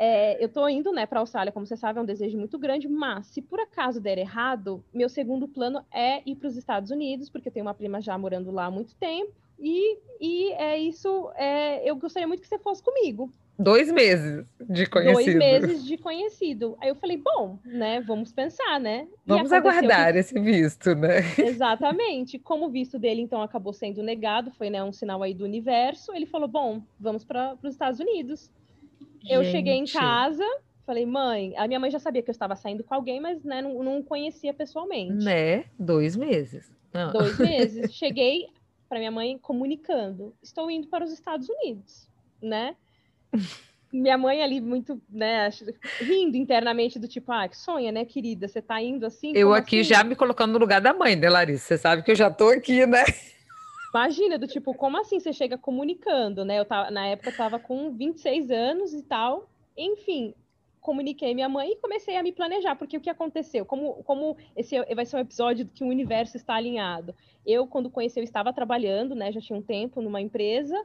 É, 0.00 0.40
eu 0.40 0.47
estou 0.47 0.69
indo 0.71 0.93
né, 0.93 1.07
para 1.07 1.19
a 1.19 1.23
Austrália, 1.23 1.50
como 1.50 1.67
você 1.67 1.76
sabe, 1.76 1.99
é 1.99 2.02
um 2.02 2.05
desejo 2.05 2.38
muito 2.38 2.57
grande, 2.57 2.87
mas 2.87 3.26
se 3.26 3.43
por 3.43 3.59
acaso 3.59 4.00
der 4.00 4.17
errado, 4.17 4.85
meu 4.95 5.09
segundo 5.09 5.49
plano 5.49 5.85
é 5.93 6.23
ir 6.25 6.37
para 6.37 6.47
os 6.47 6.57
Estados 6.57 6.93
Unidos, 6.93 7.28
porque 7.28 7.49
eu 7.49 7.52
tenho 7.52 7.67
uma 7.67 7.75
prima 7.75 8.00
já 8.00 8.17
morando 8.17 8.52
lá 8.52 8.67
há 8.67 8.71
muito 8.71 8.95
tempo, 8.95 9.33
e, 9.59 9.99
e 10.21 10.52
é 10.52 10.78
isso, 10.78 11.33
é, 11.35 11.83
eu 11.85 11.97
gostaria 11.97 12.28
muito 12.28 12.40
que 12.40 12.47
você 12.47 12.61
fosse 12.61 12.81
comigo. 12.81 13.28
Dois 13.59 13.91
meses 13.91 14.47
de 14.71 14.87
conhecido. 14.87 15.15
Dois 15.15 15.35
meses 15.35 15.85
de 15.85 15.97
conhecido. 15.97 16.79
Aí 16.81 16.91
eu 16.91 16.95
falei, 16.95 17.17
bom, 17.17 17.59
né, 17.65 18.00
vamos 18.00 18.33
pensar, 18.33 18.79
né? 18.79 19.09
vamos 19.27 19.53
aguardar 19.53 20.12
que... 20.12 20.21
esse 20.21 20.38
visto, 20.38 20.95
né? 20.95 21.19
Exatamente. 21.37 22.38
Como 22.38 22.67
o 22.67 22.71
visto 22.71 23.00
dele, 23.00 23.21
então, 23.21 23.43
acabou 23.43 23.73
sendo 23.73 24.00
negado, 24.00 24.53
foi 24.53 24.71
né, 24.71 24.83
um 24.85 24.93
sinal 24.93 25.23
aí 25.25 25.35
do 25.35 25.45
universo, 25.45 26.12
ele 26.15 26.25
falou, 26.25 26.47
bom, 26.47 26.81
vamos 27.00 27.25
para 27.25 27.57
os 27.61 27.73
Estados 27.73 27.99
Unidos. 27.99 28.49
Gente. 29.21 29.33
Eu 29.33 29.43
cheguei 29.43 29.75
em 29.75 29.87
casa, 29.87 30.45
falei, 30.87 31.05
mãe, 31.05 31.53
a 31.57 31.67
minha 31.67 31.81
mãe 31.81 31.91
já 31.91 31.99
sabia 31.99 32.23
que 32.23 32.31
eu 32.31 32.33
estava 32.33 32.55
saindo 32.55 32.85
com 32.85 32.95
alguém, 32.95 33.21
mas 33.21 33.43
né, 33.43 33.61
não, 33.61 33.83
não 33.83 34.03
conhecia 34.03 34.55
pessoalmente. 34.55 35.25
Né? 35.25 35.65
Dois 35.77 36.15
meses. 36.15 36.71
Ah. 36.95 37.07
Dois 37.07 37.37
meses. 37.41 37.93
Cheguei 37.93 38.47
para 38.88 38.99
minha 38.99 39.11
mãe 39.11 39.37
comunicando, 39.37 40.33
estou 40.43 40.71
indo 40.71 40.87
para 40.87 41.05
os 41.05 41.12
Estados 41.12 41.49
Unidos, 41.49 42.09
né? 42.41 42.75
Minha 43.93 44.19
mãe 44.19 44.43
ali 44.43 44.61
muito, 44.61 45.01
né, 45.09 45.49
rindo 45.99 46.37
internamente 46.37 46.99
do 46.99 47.09
tipo, 47.09 47.33
ah, 47.33 47.49
que 47.49 47.57
sonha, 47.57 47.91
né, 47.91 48.05
querida? 48.05 48.47
Você 48.47 48.61
tá 48.61 48.81
indo 48.83 49.07
assim? 49.07 49.33
Eu 49.35 49.55
aqui 49.55 49.81
assim? 49.81 49.91
já 49.91 50.05
me 50.05 50.15
colocando 50.15 50.53
no 50.53 50.59
lugar 50.59 50.81
da 50.81 50.93
mãe, 50.93 51.17
né, 51.17 51.29
Larissa? 51.29 51.65
Você 51.65 51.79
sabe 51.79 52.03
que 52.03 52.11
eu 52.11 52.17
já 52.17 52.31
tô 52.31 52.49
aqui, 52.49 52.87
né? 52.87 53.05
Imagina, 53.95 54.39
do 54.39 54.47
tipo, 54.47 54.75
como 54.75 55.01
assim 55.01 55.19
você 55.19 55.33
chega 55.33 55.57
comunicando, 55.57 56.45
né? 56.45 56.59
Eu 56.59 56.65
tava, 56.65 56.91
na 56.91 57.07
época 57.07 57.31
eu 57.31 57.37
tava 57.37 57.59
com 57.59 57.91
26 57.91 58.51
anos 58.51 58.93
e 58.93 59.03
tal. 59.03 59.49
Enfim, 59.77 60.35
comuniquei 60.81 61.35
minha 61.35 61.49
mãe 61.49 61.73
e 61.73 61.77
comecei 61.77 62.17
a 62.17 62.23
me 62.23 62.33
planejar, 62.33 62.77
porque 62.77 62.99
o 62.99 63.01
que 63.01 63.09
aconteceu? 63.09 63.65
Como, 63.65 64.03
como 64.05 64.37
esse 64.55 64.79
vai 64.95 65.07
ser 65.07 65.17
um 65.17 65.21
episódio 65.21 65.67
que 65.67 65.83
o 65.83 65.89
universo 65.89 66.37
está 66.37 66.55
alinhado. 66.55 67.15
Eu, 67.47 67.67
quando 67.67 67.91
conheci, 67.91 68.21
eu 68.21 68.25
estava 68.25 68.53
trabalhando, 68.53 69.15
né? 69.15 69.33
Já 69.33 69.41
tinha 69.41 69.59
um 69.59 69.63
tempo 69.63 70.03
numa 70.03 70.21
empresa. 70.21 70.77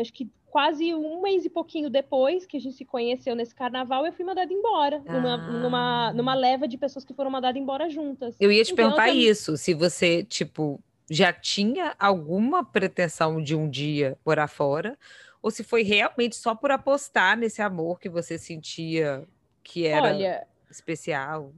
Acho 0.00 0.12
que 0.12 0.30
quase 0.50 0.94
um 0.94 1.20
mês 1.22 1.44
e 1.44 1.50
pouquinho 1.50 1.90
depois 1.90 2.46
que 2.46 2.56
a 2.56 2.60
gente 2.60 2.76
se 2.76 2.84
conheceu 2.84 3.34
nesse 3.34 3.54
carnaval, 3.54 4.06
eu 4.06 4.12
fui 4.12 4.24
mandada 4.24 4.52
embora, 4.52 5.02
ah. 5.06 5.12
numa, 5.12 5.36
numa, 5.36 6.12
numa 6.12 6.34
leva 6.34 6.66
de 6.66 6.76
pessoas 6.76 7.04
que 7.04 7.14
foram 7.14 7.30
mandadas 7.30 7.60
embora 7.60 7.88
juntas. 7.88 8.36
Eu 8.40 8.50
ia 8.50 8.64
te 8.64 8.72
então, 8.72 8.84
perguntar 8.84 9.06
também... 9.06 9.22
isso, 9.22 9.56
se 9.56 9.74
você, 9.74 10.24
tipo, 10.24 10.80
já 11.10 11.32
tinha 11.32 11.94
alguma 11.98 12.64
pretensão 12.64 13.42
de 13.42 13.54
um 13.54 13.68
dia 13.68 14.18
morar 14.24 14.48
fora, 14.48 14.98
ou 15.42 15.50
se 15.50 15.62
foi 15.62 15.82
realmente 15.82 16.36
só 16.36 16.54
por 16.54 16.70
apostar 16.70 17.36
nesse 17.36 17.62
amor 17.62 17.98
que 18.00 18.08
você 18.08 18.36
sentia 18.38 19.24
que 19.62 19.86
era 19.86 20.08
Olha, 20.08 20.46
especial 20.70 21.52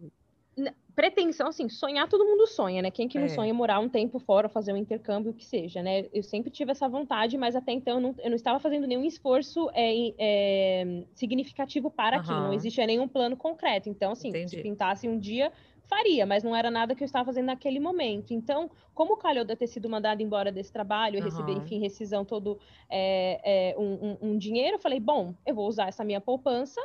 pretensão, 1.00 1.48
assim, 1.48 1.66
sonhar 1.66 2.06
todo 2.06 2.26
mundo 2.26 2.46
sonha, 2.46 2.82
né? 2.82 2.90
Quem 2.90 3.08
que 3.08 3.18
não 3.18 3.24
é. 3.24 3.28
sonha 3.30 3.54
morar 3.54 3.80
um 3.80 3.88
tempo 3.88 4.18
fora, 4.18 4.50
fazer 4.50 4.74
um 4.74 4.76
intercâmbio, 4.76 5.30
o 5.30 5.34
que 5.34 5.46
seja, 5.46 5.82
né? 5.82 6.04
Eu 6.12 6.22
sempre 6.22 6.50
tive 6.50 6.72
essa 6.72 6.86
vontade, 6.86 7.38
mas 7.38 7.56
até 7.56 7.72
então 7.72 7.94
eu 7.94 8.00
não, 8.00 8.14
eu 8.18 8.28
não 8.28 8.36
estava 8.36 8.60
fazendo 8.60 8.86
nenhum 8.86 9.02
esforço 9.02 9.70
é, 9.72 10.12
é, 10.18 11.04
significativo 11.14 11.90
para 11.90 12.16
uhum. 12.16 12.22
aquilo, 12.22 12.40
não 12.40 12.52
existia 12.52 12.86
nenhum 12.86 13.08
plano 13.08 13.34
concreto. 13.34 13.88
Então, 13.88 14.12
assim, 14.12 14.28
Entendi. 14.28 14.50
se 14.50 14.62
pintasse 14.62 15.08
um 15.08 15.18
dia, 15.18 15.50
faria, 15.88 16.26
mas 16.26 16.44
não 16.44 16.54
era 16.54 16.70
nada 16.70 16.94
que 16.94 17.02
eu 17.02 17.06
estava 17.06 17.24
fazendo 17.24 17.46
naquele 17.46 17.80
momento. 17.80 18.34
Então, 18.34 18.70
como 18.92 19.16
calhou 19.16 19.42
de 19.42 19.56
ter 19.56 19.68
sido 19.68 19.88
mandado 19.88 20.22
embora 20.22 20.52
desse 20.52 20.70
trabalho, 20.70 21.18
uhum. 21.18 21.24
receber, 21.24 21.52
enfim, 21.52 21.80
rescisão 21.80 22.26
todo 22.26 22.58
é, 22.90 23.70
é, 23.72 23.78
um, 23.78 24.18
um, 24.20 24.32
um 24.32 24.38
dinheiro, 24.38 24.76
eu 24.76 24.78
falei, 24.78 25.00
bom, 25.00 25.34
eu 25.46 25.54
vou 25.54 25.66
usar 25.66 25.88
essa 25.88 26.04
minha 26.04 26.20
poupança 26.20 26.78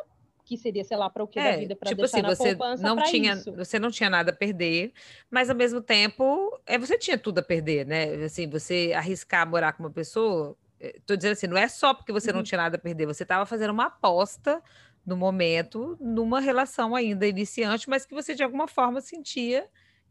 que 0.46 0.58
seria, 0.58 0.84
sei 0.84 0.96
lá, 0.96 1.10
para 1.10 1.24
o 1.24 1.28
que 1.28 1.40
é, 1.40 1.52
da 1.52 1.58
vida, 1.58 1.76
para 1.76 1.90
tipo 1.90 2.02
deixar 2.02 2.20
assim, 2.20 2.22
na 2.22 2.36
você 2.36 2.56
poupança 2.56 2.84
não 2.84 3.04
tinha, 3.04 3.34
isso. 3.34 3.52
Você 3.54 3.80
não 3.80 3.90
tinha 3.90 4.10
nada 4.10 4.32
a 4.32 4.36
perder, 4.36 4.94
mas 5.30 5.50
ao 5.50 5.56
mesmo 5.56 5.82
tempo, 5.82 6.58
é, 6.66 6.78
você 6.78 6.98
tinha 6.98 7.18
tudo 7.18 7.40
a 7.40 7.44
perder, 7.44 7.86
né? 7.86 8.24
Assim, 8.24 8.48
você 8.48 8.94
arriscar 8.96 9.50
morar 9.50 9.74
com 9.74 9.84
uma 9.84 9.92
pessoa, 9.92 10.56
eh, 10.80 11.00
dizendo 11.06 11.32
assim, 11.32 11.48
não 11.48 11.58
é 11.58 11.68
só 11.68 11.94
porque 11.94 12.12
você 12.12 12.30
uhum. 12.30 12.38
não 12.38 12.44
tinha 12.44 12.60
nada 12.60 12.78
a 12.78 12.80
perder, 12.80 13.08
você 13.08 13.24
estava 13.24 13.46
fazendo 13.46 13.72
uma 13.72 13.88
aposta 13.88 14.62
no 15.04 15.18
momento, 15.18 15.98
numa 16.00 16.40
relação 16.40 16.96
ainda 16.96 17.28
iniciante, 17.28 17.90
mas 17.90 18.06
que 18.06 18.14
você 18.14 18.36
de 18.36 18.44
alguma 18.44 18.68
forma 18.68 19.02
sentia 19.02 19.68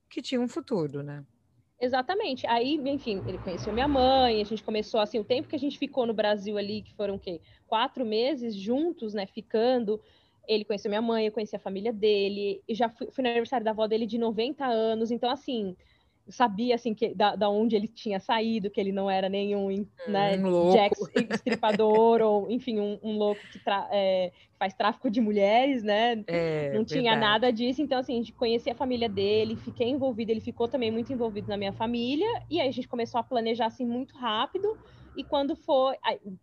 que 0.08 0.20
tinha 0.20 0.40
um 0.40 0.48
futuro, 0.48 1.02
né? 1.02 1.24
Exatamente. 1.80 2.46
Aí, 2.46 2.80
enfim, 2.86 3.22
ele 3.26 3.38
conheceu 3.38 3.72
minha 3.72 3.88
mãe, 3.88 4.40
a 4.40 4.44
gente 4.44 4.62
começou 4.62 5.00
assim, 5.00 5.18
o 5.18 5.24
tempo 5.24 5.48
que 5.48 5.56
a 5.56 5.58
gente 5.58 5.78
ficou 5.78 6.06
no 6.06 6.14
Brasil 6.14 6.56
ali, 6.56 6.82
que 6.82 6.94
foram 6.94 7.16
o 7.16 7.18
quê? 7.18 7.40
Quatro 7.66 8.06
meses 8.06 8.54
juntos, 8.54 9.12
né? 9.12 9.26
Ficando. 9.26 10.00
Ele 10.48 10.64
conheceu 10.64 10.88
minha 10.88 11.02
mãe, 11.02 11.26
eu 11.26 11.32
conheci 11.32 11.56
a 11.56 11.60
família 11.60 11.92
dele, 11.92 12.62
e 12.68 12.74
já 12.74 12.88
fui, 12.88 13.08
fui 13.10 13.22
no 13.22 13.30
aniversário 13.30 13.64
da 13.64 13.70
avó 13.70 13.86
dele 13.86 14.06
de 14.06 14.18
90 14.18 14.64
anos, 14.66 15.10
então 15.10 15.30
assim, 15.30 15.76
sabia 16.28 16.74
assim 16.74 16.94
que 16.94 17.14
da, 17.14 17.36
da 17.36 17.48
onde 17.50 17.76
ele 17.76 17.88
tinha 17.88 18.18
saído, 18.18 18.70
que 18.70 18.80
ele 18.80 18.92
não 18.92 19.10
era 19.10 19.28
nenhum 19.28 19.68
né, 20.06 20.36
um 20.38 20.72
Jack 20.72 20.96
estripador 21.30 22.22
ou 22.22 22.50
enfim 22.50 22.80
um, 22.80 22.98
um 23.02 23.16
louco 23.16 23.42
que 23.50 23.60
é, 23.92 24.32
faz 24.58 24.74
tráfico 24.74 25.10
de 25.10 25.20
mulheres, 25.20 25.82
né? 25.82 26.24
É, 26.26 26.72
não 26.74 26.84
tinha 26.84 27.12
verdade. 27.12 27.20
nada 27.20 27.52
disso, 27.52 27.82
então 27.82 27.98
assim 27.98 28.14
a 28.14 28.16
gente 28.16 28.32
conhecia 28.32 28.72
a 28.72 28.76
família 28.76 29.08
dele, 29.08 29.56
fiquei 29.56 29.88
envolvida, 29.88 30.32
ele 30.32 30.40
ficou 30.40 30.68
também 30.68 30.90
muito 30.90 31.12
envolvido 31.12 31.48
na 31.48 31.56
minha 31.56 31.72
família 31.72 32.26
e 32.50 32.60
aí 32.60 32.68
a 32.68 32.72
gente 32.72 32.88
começou 32.88 33.20
a 33.20 33.24
planejar 33.24 33.66
assim 33.66 33.86
muito 33.86 34.16
rápido. 34.16 34.66
E 35.16 35.22
quando 35.22 35.54
foi, 35.54 35.96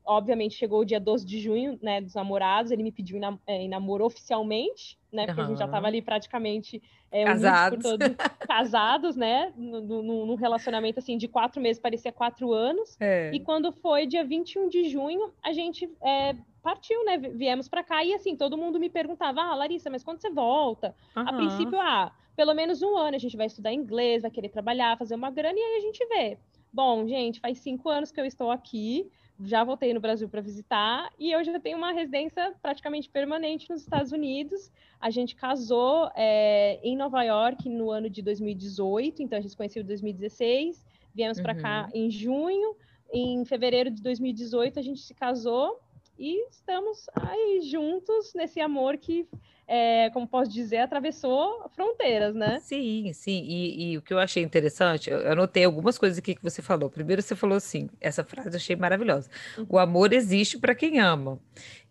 obviamente 0.05 0.55
chegou 0.55 0.81
o 0.81 0.85
dia 0.85 0.99
12 0.99 1.25
de 1.25 1.39
junho, 1.39 1.77
né, 1.81 2.01
dos 2.01 2.13
namorados, 2.13 2.71
ele 2.71 2.83
me 2.83 2.91
pediu 2.91 3.17
em, 3.17 3.39
é, 3.47 3.67
namoro 3.67 4.05
oficialmente, 4.05 4.97
né, 5.11 5.25
porque 5.25 5.41
uhum. 5.41 5.47
a 5.47 5.49
gente 5.49 5.59
já 5.59 5.65
estava 5.65 5.87
ali 5.87 6.01
praticamente 6.01 6.81
é, 7.11 7.25
casados. 7.25 7.83
Todos, 7.83 8.07
casados, 8.39 9.15
né, 9.15 9.51
num 9.57 10.35
relacionamento 10.35 10.99
assim 10.99 11.17
de 11.17 11.27
quatro 11.27 11.61
meses, 11.61 11.81
parecia 11.81 12.11
quatro 12.11 12.53
anos. 12.53 12.95
É. 12.99 13.31
E 13.33 13.39
quando 13.39 13.71
foi 13.71 14.05
dia 14.05 14.23
21 14.23 14.69
de 14.69 14.89
junho, 14.89 15.33
a 15.43 15.51
gente 15.51 15.89
é, 16.01 16.35
partiu, 16.63 17.03
né, 17.03 17.17
viemos 17.17 17.67
para 17.67 17.83
cá 17.83 18.03
e 18.03 18.13
assim, 18.13 18.35
todo 18.35 18.57
mundo 18.57 18.79
me 18.79 18.89
perguntava, 18.89 19.41
ah, 19.41 19.55
Larissa, 19.55 19.89
mas 19.89 20.03
quando 20.03 20.21
você 20.21 20.29
volta? 20.29 20.95
Uhum. 21.15 21.27
A 21.27 21.33
princípio, 21.33 21.79
ah, 21.79 22.11
pelo 22.35 22.53
menos 22.53 22.81
um 22.81 22.95
ano 22.95 23.15
a 23.15 23.19
gente 23.19 23.35
vai 23.35 23.47
estudar 23.47 23.73
inglês, 23.73 24.21
vai 24.21 24.31
querer 24.31 24.49
trabalhar, 24.49 24.97
fazer 24.97 25.15
uma 25.15 25.29
grana 25.29 25.57
e 25.57 25.61
aí 25.61 25.77
a 25.77 25.81
gente 25.81 26.05
vê. 26.05 26.37
Bom, 26.73 27.07
gente, 27.07 27.39
faz 27.39 27.59
cinco 27.59 27.89
anos 27.89 28.11
que 28.11 28.19
eu 28.19 28.25
estou 28.25 28.49
aqui, 28.49 29.11
já 29.43 29.63
voltei 29.63 29.93
no 29.93 29.99
Brasil 29.99 30.29
para 30.29 30.39
visitar 30.39 31.09
e 31.19 31.31
eu 31.31 31.43
já 31.43 31.59
tenho 31.59 31.77
uma 31.77 31.91
residência 31.91 32.53
praticamente 32.61 33.09
permanente 33.09 33.69
nos 33.69 33.81
Estados 33.81 34.11
Unidos. 34.11 34.71
A 34.99 35.09
gente 35.09 35.35
casou 35.35 36.09
é, 36.15 36.79
em 36.83 36.95
Nova 36.95 37.23
York 37.23 37.67
no 37.67 37.91
ano 37.91 38.09
de 38.09 38.21
2018, 38.21 39.21
então 39.21 39.37
a 39.37 39.41
gente 39.41 39.51
se 39.51 39.57
conheceu 39.57 39.83
em 39.83 39.85
2016, 39.85 40.85
viemos 41.13 41.37
uhum. 41.37 41.43
para 41.43 41.55
cá 41.55 41.89
em 41.93 42.09
junho. 42.09 42.75
Em 43.13 43.43
fevereiro 43.43 43.91
de 43.91 44.01
2018 44.01 44.79
a 44.79 44.81
gente 44.81 45.01
se 45.01 45.13
casou 45.13 45.77
e 46.21 46.47
estamos 46.51 47.07
aí 47.15 47.61
juntos 47.63 48.31
nesse 48.35 48.61
amor 48.61 48.95
que, 48.95 49.27
é, 49.67 50.11
como 50.11 50.27
posso 50.27 50.51
dizer, 50.51 50.77
atravessou 50.77 51.67
fronteiras, 51.75 52.35
né? 52.35 52.59
Sim, 52.59 53.11
sim. 53.11 53.43
E, 53.43 53.93
e, 53.93 53.97
o 53.97 54.03
que 54.03 54.13
eu 54.13 54.19
achei 54.19 54.43
interessante, 54.43 55.09
eu 55.09 55.31
anotei 55.31 55.63
algumas 55.63 55.97
coisas 55.97 56.19
aqui 56.19 56.35
que 56.35 56.43
você 56.43 56.61
falou. 56.61 56.91
Primeiro, 56.91 57.23
você 57.23 57.35
falou 57.35 57.57
assim: 57.57 57.89
essa 57.99 58.23
frase 58.23 58.49
eu 58.49 58.55
achei 58.57 58.75
maravilhosa. 58.75 59.31
Uhum. 59.57 59.65
O 59.67 59.79
amor 59.79 60.13
existe 60.13 60.59
para 60.59 60.75
quem 60.75 60.99
ama. 60.99 61.39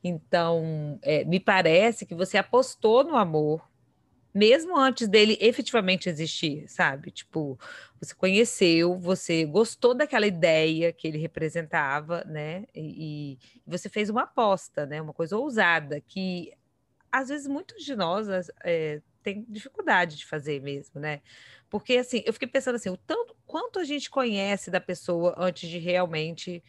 Então, 0.02 0.96
é, 1.02 1.24
me 1.24 1.40
parece 1.40 2.06
que 2.06 2.14
você 2.14 2.38
apostou 2.38 3.02
no 3.02 3.16
amor 3.16 3.68
mesmo 4.32 4.78
antes 4.78 5.08
dele 5.08 5.36
efetivamente 5.40 6.08
existir, 6.08 6.68
sabe? 6.68 7.10
Tipo, 7.10 7.58
você 8.00 8.14
conheceu, 8.14 8.98
você 8.98 9.44
gostou 9.44 9.94
daquela 9.94 10.26
ideia 10.26 10.92
que 10.92 11.08
ele 11.08 11.18
representava, 11.18 12.24
né? 12.24 12.64
E, 12.74 13.34
e, 13.34 13.38
você 13.66 13.88
fez 13.88 14.08
uma 14.08 14.22
aposta, 14.22 14.86
né? 14.86 15.02
Uma 15.02 15.12
coisa 15.12 15.36
ousada 15.36 16.00
que 16.00 16.52
às 17.10 17.28
vezes 17.28 17.48
muitos 17.48 17.84
de 17.84 17.96
nós 17.96 18.28
é, 18.62 19.00
têm 19.22 19.44
dificuldade 19.48 20.16
de 20.16 20.26
fazer 20.26 20.60
mesmo, 20.62 21.00
né? 21.00 21.20
Porque 21.68 21.96
assim, 21.96 22.22
eu 22.24 22.32
fiquei 22.32 22.48
pensando 22.48 22.76
assim, 22.76 22.90
o 22.90 22.96
tanto 22.96 23.36
quanto 23.46 23.80
a 23.80 23.84
gente 23.84 24.08
conhece 24.08 24.70
da 24.70 24.80
pessoa 24.80 25.34
antes 25.36 25.68
de 25.68 25.78
realmente 25.78 26.62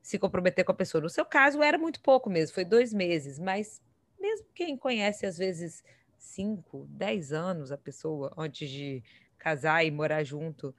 se 0.00 0.18
comprometer 0.18 0.64
com 0.64 0.72
a 0.72 0.74
pessoa. 0.74 1.02
No 1.02 1.10
seu 1.10 1.24
caso, 1.24 1.62
era 1.62 1.78
muito 1.78 2.00
pouco 2.00 2.28
mesmo, 2.30 2.54
foi 2.54 2.64
dois 2.64 2.92
meses, 2.92 3.38
mas 3.38 3.82
mesmo 4.18 4.46
quem 4.54 4.76
conhece 4.76 5.26
às 5.26 5.36
vezes 5.36 5.84
5, 6.22 6.86
10 6.88 7.32
anos 7.32 7.72
a 7.72 7.76
pessoa 7.76 8.32
antes 8.36 8.70
de 8.70 9.02
casar 9.36 9.84
e 9.84 9.90
morar 9.90 10.22
junto, 10.22 10.74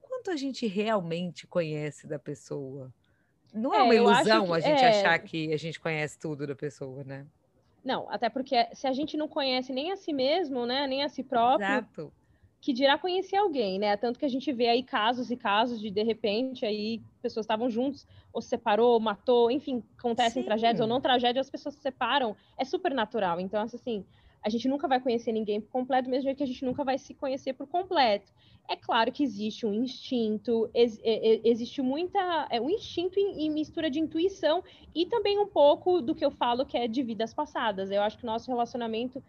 quanto 0.00 0.30
a 0.30 0.36
gente 0.36 0.66
realmente 0.66 1.46
conhece 1.46 2.06
da 2.06 2.18
pessoa? 2.18 2.92
Não 3.54 3.72
é, 3.72 3.78
é 3.78 3.82
uma 3.82 3.94
ilusão 3.94 4.46
que, 4.46 4.52
a 4.52 4.60
gente 4.60 4.82
é... 4.82 4.88
achar 4.88 5.18
que 5.20 5.52
a 5.52 5.56
gente 5.56 5.78
conhece 5.78 6.18
tudo 6.18 6.46
da 6.46 6.54
pessoa, 6.54 7.04
né? 7.04 7.26
Não, 7.84 8.10
até 8.10 8.28
porque 8.28 8.66
se 8.74 8.86
a 8.86 8.92
gente 8.92 9.16
não 9.16 9.28
conhece 9.28 9.72
nem 9.72 9.92
a 9.92 9.96
si 9.96 10.12
mesmo, 10.12 10.66
né, 10.66 10.86
nem 10.86 11.04
a 11.04 11.08
si 11.08 11.22
próprio, 11.22 11.64
Exato. 11.64 12.12
que 12.60 12.72
dirá 12.72 12.98
conhecer 12.98 13.36
alguém, 13.36 13.78
né? 13.78 13.96
Tanto 13.96 14.18
que 14.18 14.24
a 14.24 14.28
gente 14.28 14.52
vê 14.52 14.68
aí 14.68 14.82
casos 14.82 15.30
e 15.30 15.36
casos 15.36 15.80
de 15.80 15.90
de 15.90 16.02
repente 16.02 16.66
aí 16.66 17.00
pessoas 17.22 17.44
estavam 17.44 17.70
juntos, 17.70 18.04
ou 18.32 18.42
se 18.42 18.48
separou, 18.48 18.94
ou 18.94 19.00
matou, 19.00 19.48
enfim, 19.48 19.82
acontecem 19.96 20.42
Sim. 20.42 20.46
tragédias 20.46 20.80
ou 20.80 20.88
não 20.88 21.00
tragédias, 21.00 21.46
as 21.46 21.50
pessoas 21.50 21.76
se 21.76 21.80
separam, 21.80 22.36
é 22.58 22.64
super 22.64 22.92
natural. 22.92 23.40
Então, 23.40 23.62
assim, 23.62 24.04
a 24.48 24.50
gente 24.50 24.66
nunca 24.66 24.88
vai 24.88 24.98
conhecer 24.98 25.30
ninguém 25.30 25.60
por 25.60 25.70
completo, 25.70 26.08
mesmo 26.08 26.34
que 26.34 26.42
a 26.42 26.46
gente 26.46 26.64
nunca 26.64 26.82
vai 26.82 26.96
se 26.96 27.12
conhecer 27.12 27.52
por 27.52 27.66
completo. 27.66 28.32
É 28.66 28.76
claro 28.76 29.12
que 29.12 29.22
existe 29.22 29.66
um 29.66 29.74
instinto, 29.74 30.70
ex, 30.74 30.98
existe 31.44 31.82
muita. 31.82 32.48
É, 32.50 32.60
um 32.60 32.70
instinto 32.70 33.18
em, 33.18 33.50
mistura 33.50 33.90
de 33.90 34.00
intuição 34.00 34.64
e 34.94 35.04
também 35.06 35.38
um 35.38 35.46
pouco 35.46 36.00
do 36.00 36.14
que 36.14 36.24
eu 36.24 36.30
falo 36.30 36.64
que 36.64 36.76
é 36.76 36.88
de 36.88 37.02
vidas 37.02 37.32
passadas. 37.32 37.90
Eu 37.90 38.02
acho 38.02 38.16
que 38.16 38.24
o 38.24 38.26
nosso 38.26 38.50
relacionamento 38.50 39.22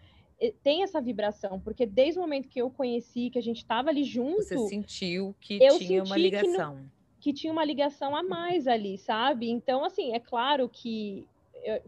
tem 0.64 0.84
essa 0.84 1.02
vibração, 1.02 1.60
porque 1.60 1.86
desde 1.86 2.18
o 2.18 2.22
momento 2.22 2.48
que 2.48 2.62
eu 2.62 2.70
conheci, 2.70 3.30
que 3.30 3.38
a 3.38 3.42
gente 3.42 3.58
estava 3.58 3.90
ali 3.90 4.06
junto. 4.06 4.42
Você 4.42 4.58
sentiu 4.70 5.36
que 5.42 5.60
tinha 5.78 6.02
uma 6.02 6.18
ligação. 6.18 6.78
Que, 7.20 7.34
que 7.34 7.34
tinha 7.34 7.52
uma 7.52 7.66
ligação 7.66 8.16
a 8.16 8.24
mais 8.24 8.66
ali, 8.68 8.98
sabe? 8.98 9.50
Então, 9.50 9.84
assim, 9.84 10.14
é 10.14 10.20
claro 10.20 10.70
que 10.70 11.28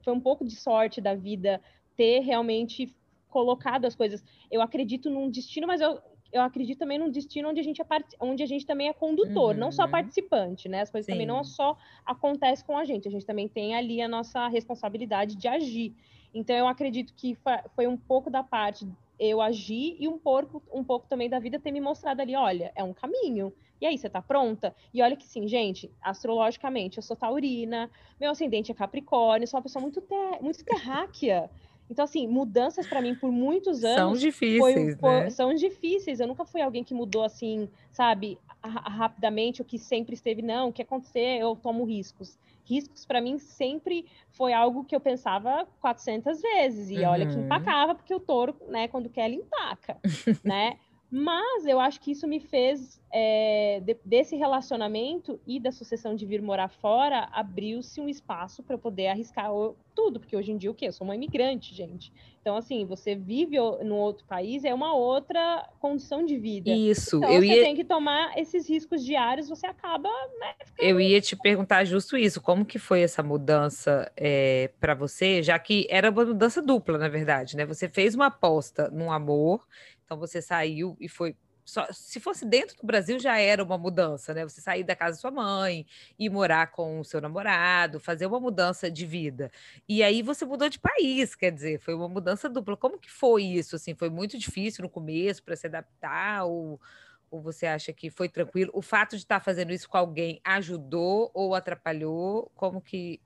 foi 0.03 0.13
um 0.13 0.19
pouco 0.19 0.45
de 0.45 0.55
sorte 0.55 0.99
da 0.99 1.15
vida 1.15 1.61
ter 1.95 2.19
realmente 2.19 2.93
colocado 3.31 3.85
as 3.85 3.95
coisas. 3.95 4.23
Eu 4.51 4.61
acredito 4.61 5.09
num 5.09 5.29
destino, 5.29 5.65
mas 5.65 5.81
eu, 5.81 5.99
eu 6.31 6.41
acredito 6.41 6.77
também 6.77 6.99
num 6.99 7.09
destino 7.09 7.49
onde 7.49 7.59
a 7.59 7.63
gente 7.63 7.81
é, 7.81 7.83
part... 7.83 8.05
onde 8.19 8.43
a 8.43 8.45
gente 8.45 8.65
também 8.65 8.87
é 8.87 8.93
condutor, 8.93 9.53
uhum. 9.53 9.59
não 9.59 9.71
só 9.71 9.85
uhum. 9.85 9.91
participante, 9.91 10.69
né? 10.69 10.81
As 10.81 10.91
coisas 10.91 11.07
Sim. 11.07 11.13
também 11.13 11.25
não 11.25 11.43
só 11.43 11.75
acontecem 12.05 12.65
com 12.65 12.77
a 12.77 12.85
gente, 12.85 13.07
a 13.07 13.11
gente 13.11 13.25
também 13.25 13.47
tem 13.47 13.75
ali 13.75 14.01
a 14.01 14.07
nossa 14.07 14.47
responsabilidade 14.47 15.35
de 15.35 15.47
agir. 15.47 15.95
Então 16.33 16.55
eu 16.55 16.67
acredito 16.67 17.13
que 17.15 17.35
foi 17.75 17.87
um 17.87 17.97
pouco 17.97 18.29
da 18.29 18.43
parte 18.43 18.87
eu 19.19 19.39
agir 19.39 19.95
e 19.99 20.07
um 20.07 20.17
pouco, 20.17 20.63
um 20.73 20.83
pouco 20.83 21.05
também 21.07 21.29
da 21.29 21.37
vida 21.37 21.59
ter 21.59 21.71
me 21.71 21.79
mostrado 21.79 22.23
ali, 22.23 22.35
olha, 22.35 22.71
é 22.75 22.83
um 22.83 22.91
caminho. 22.91 23.53
E 23.79 23.85
aí, 23.85 23.95
você 23.95 24.09
tá 24.09 24.19
pronta? 24.19 24.75
E 24.91 25.01
olha 25.01 25.15
que 25.15 25.27
sim, 25.27 25.47
gente, 25.47 25.91
astrologicamente, 26.01 26.97
eu 26.97 27.03
sou 27.03 27.15
taurina, 27.15 27.89
meu 28.19 28.31
ascendente 28.31 28.71
é 28.71 28.75
capricórnio, 28.75 29.47
sou 29.47 29.57
uma 29.57 29.63
pessoa 29.63 29.81
muito, 29.81 30.01
ter... 30.01 30.41
muito 30.41 30.63
terráquea. 30.65 31.51
Então, 31.91 32.05
assim, 32.05 32.25
mudanças 32.25 32.87
para 32.87 33.01
mim 33.01 33.13
por 33.13 33.29
muitos 33.29 33.83
anos. 33.83 33.97
São 33.97 34.13
difíceis, 34.13 34.97
foi, 34.97 35.11
né? 35.11 35.29
São 35.29 35.53
difíceis. 35.53 36.21
Eu 36.21 36.27
nunca 36.27 36.45
fui 36.45 36.61
alguém 36.61 36.85
que 36.85 36.93
mudou 36.93 37.21
assim, 37.21 37.67
sabe, 37.91 38.39
rapidamente, 38.63 39.61
o 39.61 39.65
que 39.65 39.77
sempre 39.77 40.13
esteve. 40.13 40.41
Não, 40.41 40.69
o 40.69 40.73
que 40.73 40.81
acontecer, 40.81 41.41
eu 41.41 41.53
tomo 41.53 41.83
riscos. 41.83 42.39
Riscos, 42.63 43.05
para 43.05 43.19
mim, 43.19 43.37
sempre 43.37 44.05
foi 44.29 44.53
algo 44.53 44.85
que 44.85 44.95
eu 44.95 45.01
pensava 45.01 45.67
400 45.81 46.41
vezes. 46.41 46.89
E 46.89 46.99
uhum. 46.99 47.09
olha 47.09 47.25
que 47.25 47.35
uhum. 47.35 47.43
empacava, 47.43 47.93
porque 47.93 48.15
o 48.15 48.21
touro, 48.21 48.55
né, 48.69 48.87
quando 48.87 49.09
quer, 49.09 49.25
ele 49.25 49.35
empaca, 49.35 49.97
né? 50.45 50.77
Mas 51.11 51.65
eu 51.65 51.77
acho 51.77 51.99
que 51.99 52.11
isso 52.11 52.25
me 52.25 52.39
fez, 52.39 53.01
é, 53.11 53.81
de, 53.83 53.97
desse 54.05 54.37
relacionamento 54.37 55.37
e 55.45 55.59
da 55.59 55.69
sucessão 55.69 56.15
de 56.15 56.25
vir 56.25 56.41
morar 56.41 56.69
fora, 56.69 57.27
abriu-se 57.33 57.99
um 57.99 58.07
espaço 58.07 58.63
para 58.63 58.75
eu 58.75 58.79
poder 58.79 59.07
arriscar 59.07 59.49
tudo, 59.93 60.21
porque 60.21 60.37
hoje 60.37 60.53
em 60.53 60.57
dia 60.57 60.71
o 60.71 60.73
quê? 60.73 60.87
Eu 60.87 60.93
sou 60.93 61.03
uma 61.03 61.13
imigrante, 61.13 61.75
gente. 61.75 62.13
Então, 62.39 62.55
assim, 62.55 62.85
você 62.85 63.13
vive 63.13 63.57
no 63.83 63.95
outro 63.97 64.25
país, 64.25 64.63
é 64.63 64.73
uma 64.73 64.95
outra 64.95 65.69
condição 65.81 66.25
de 66.25 66.37
vida. 66.37 66.71
Isso, 66.71 67.17
então, 67.17 67.29
eu 67.29 67.41
você 67.41 67.47
ia... 67.47 67.61
tem 67.61 67.75
que 67.75 67.83
tomar 67.83 68.37
esses 68.37 68.69
riscos 68.69 69.03
diários, 69.03 69.49
você 69.49 69.67
acaba. 69.67 70.07
Né, 70.39 70.53
ficando... 70.63 70.87
Eu 70.87 71.01
ia 71.01 71.19
te 71.19 71.35
perguntar 71.35 71.83
justo 71.83 72.15
isso, 72.15 72.39
como 72.39 72.63
que 72.63 72.79
foi 72.79 73.01
essa 73.01 73.21
mudança 73.21 74.09
é, 74.15 74.71
para 74.79 74.95
você, 74.95 75.43
já 75.43 75.59
que 75.59 75.85
era 75.89 76.09
uma 76.09 76.23
mudança 76.23 76.61
dupla, 76.61 76.97
na 76.97 77.09
verdade, 77.09 77.57
né? 77.57 77.65
Você 77.65 77.89
fez 77.89 78.15
uma 78.15 78.27
aposta 78.27 78.89
num 78.89 79.11
amor 79.11 79.67
então 80.11 80.19
você 80.19 80.41
saiu 80.41 80.97
e 80.99 81.07
foi. 81.07 81.37
Só, 81.63 81.87
se 81.93 82.19
fosse 82.19 82.43
dentro 82.45 82.75
do 82.75 82.85
Brasil 82.85 83.17
já 83.17 83.37
era 83.37 83.63
uma 83.63 83.77
mudança, 83.77 84.33
né? 84.33 84.43
Você 84.43 84.59
sair 84.59 84.83
da 84.83 84.93
casa 84.93 85.15
da 85.15 85.21
sua 85.21 85.31
mãe 85.31 85.85
e 86.19 86.29
morar 86.29 86.71
com 86.71 86.99
o 86.99 87.05
seu 87.05 87.21
namorado, 87.21 87.97
fazer 87.97 88.25
uma 88.25 88.39
mudança 88.41 88.91
de 88.91 89.05
vida. 89.05 89.49
E 89.87 90.03
aí 90.03 90.21
você 90.21 90.43
mudou 90.43 90.67
de 90.67 90.79
país, 90.79 91.33
quer 91.33 91.49
dizer, 91.51 91.79
foi 91.79 91.93
uma 91.93 92.09
mudança 92.09 92.49
dupla. 92.49 92.75
Como 92.75 92.99
que 92.99 93.09
foi 93.09 93.43
isso? 93.43 93.77
Assim, 93.77 93.95
foi 93.95 94.09
muito 94.09 94.37
difícil 94.37 94.81
no 94.83 94.89
começo 94.89 95.43
para 95.43 95.55
se 95.55 95.67
adaptar 95.67 96.43
ou, 96.43 96.81
ou 97.29 97.41
você 97.41 97.65
acha 97.67 97.93
que 97.93 98.09
foi 98.09 98.27
tranquilo? 98.27 98.71
O 98.73 98.81
fato 98.81 99.11
de 99.11 99.21
estar 99.23 99.39
fazendo 99.39 99.71
isso 99.71 99.87
com 99.87 99.97
alguém 99.97 100.41
ajudou 100.43 101.31
ou 101.33 101.55
atrapalhou? 101.55 102.51
Como 102.53 102.81
que 102.81 103.21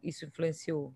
isso 0.00 0.24
influenciou? 0.24 0.94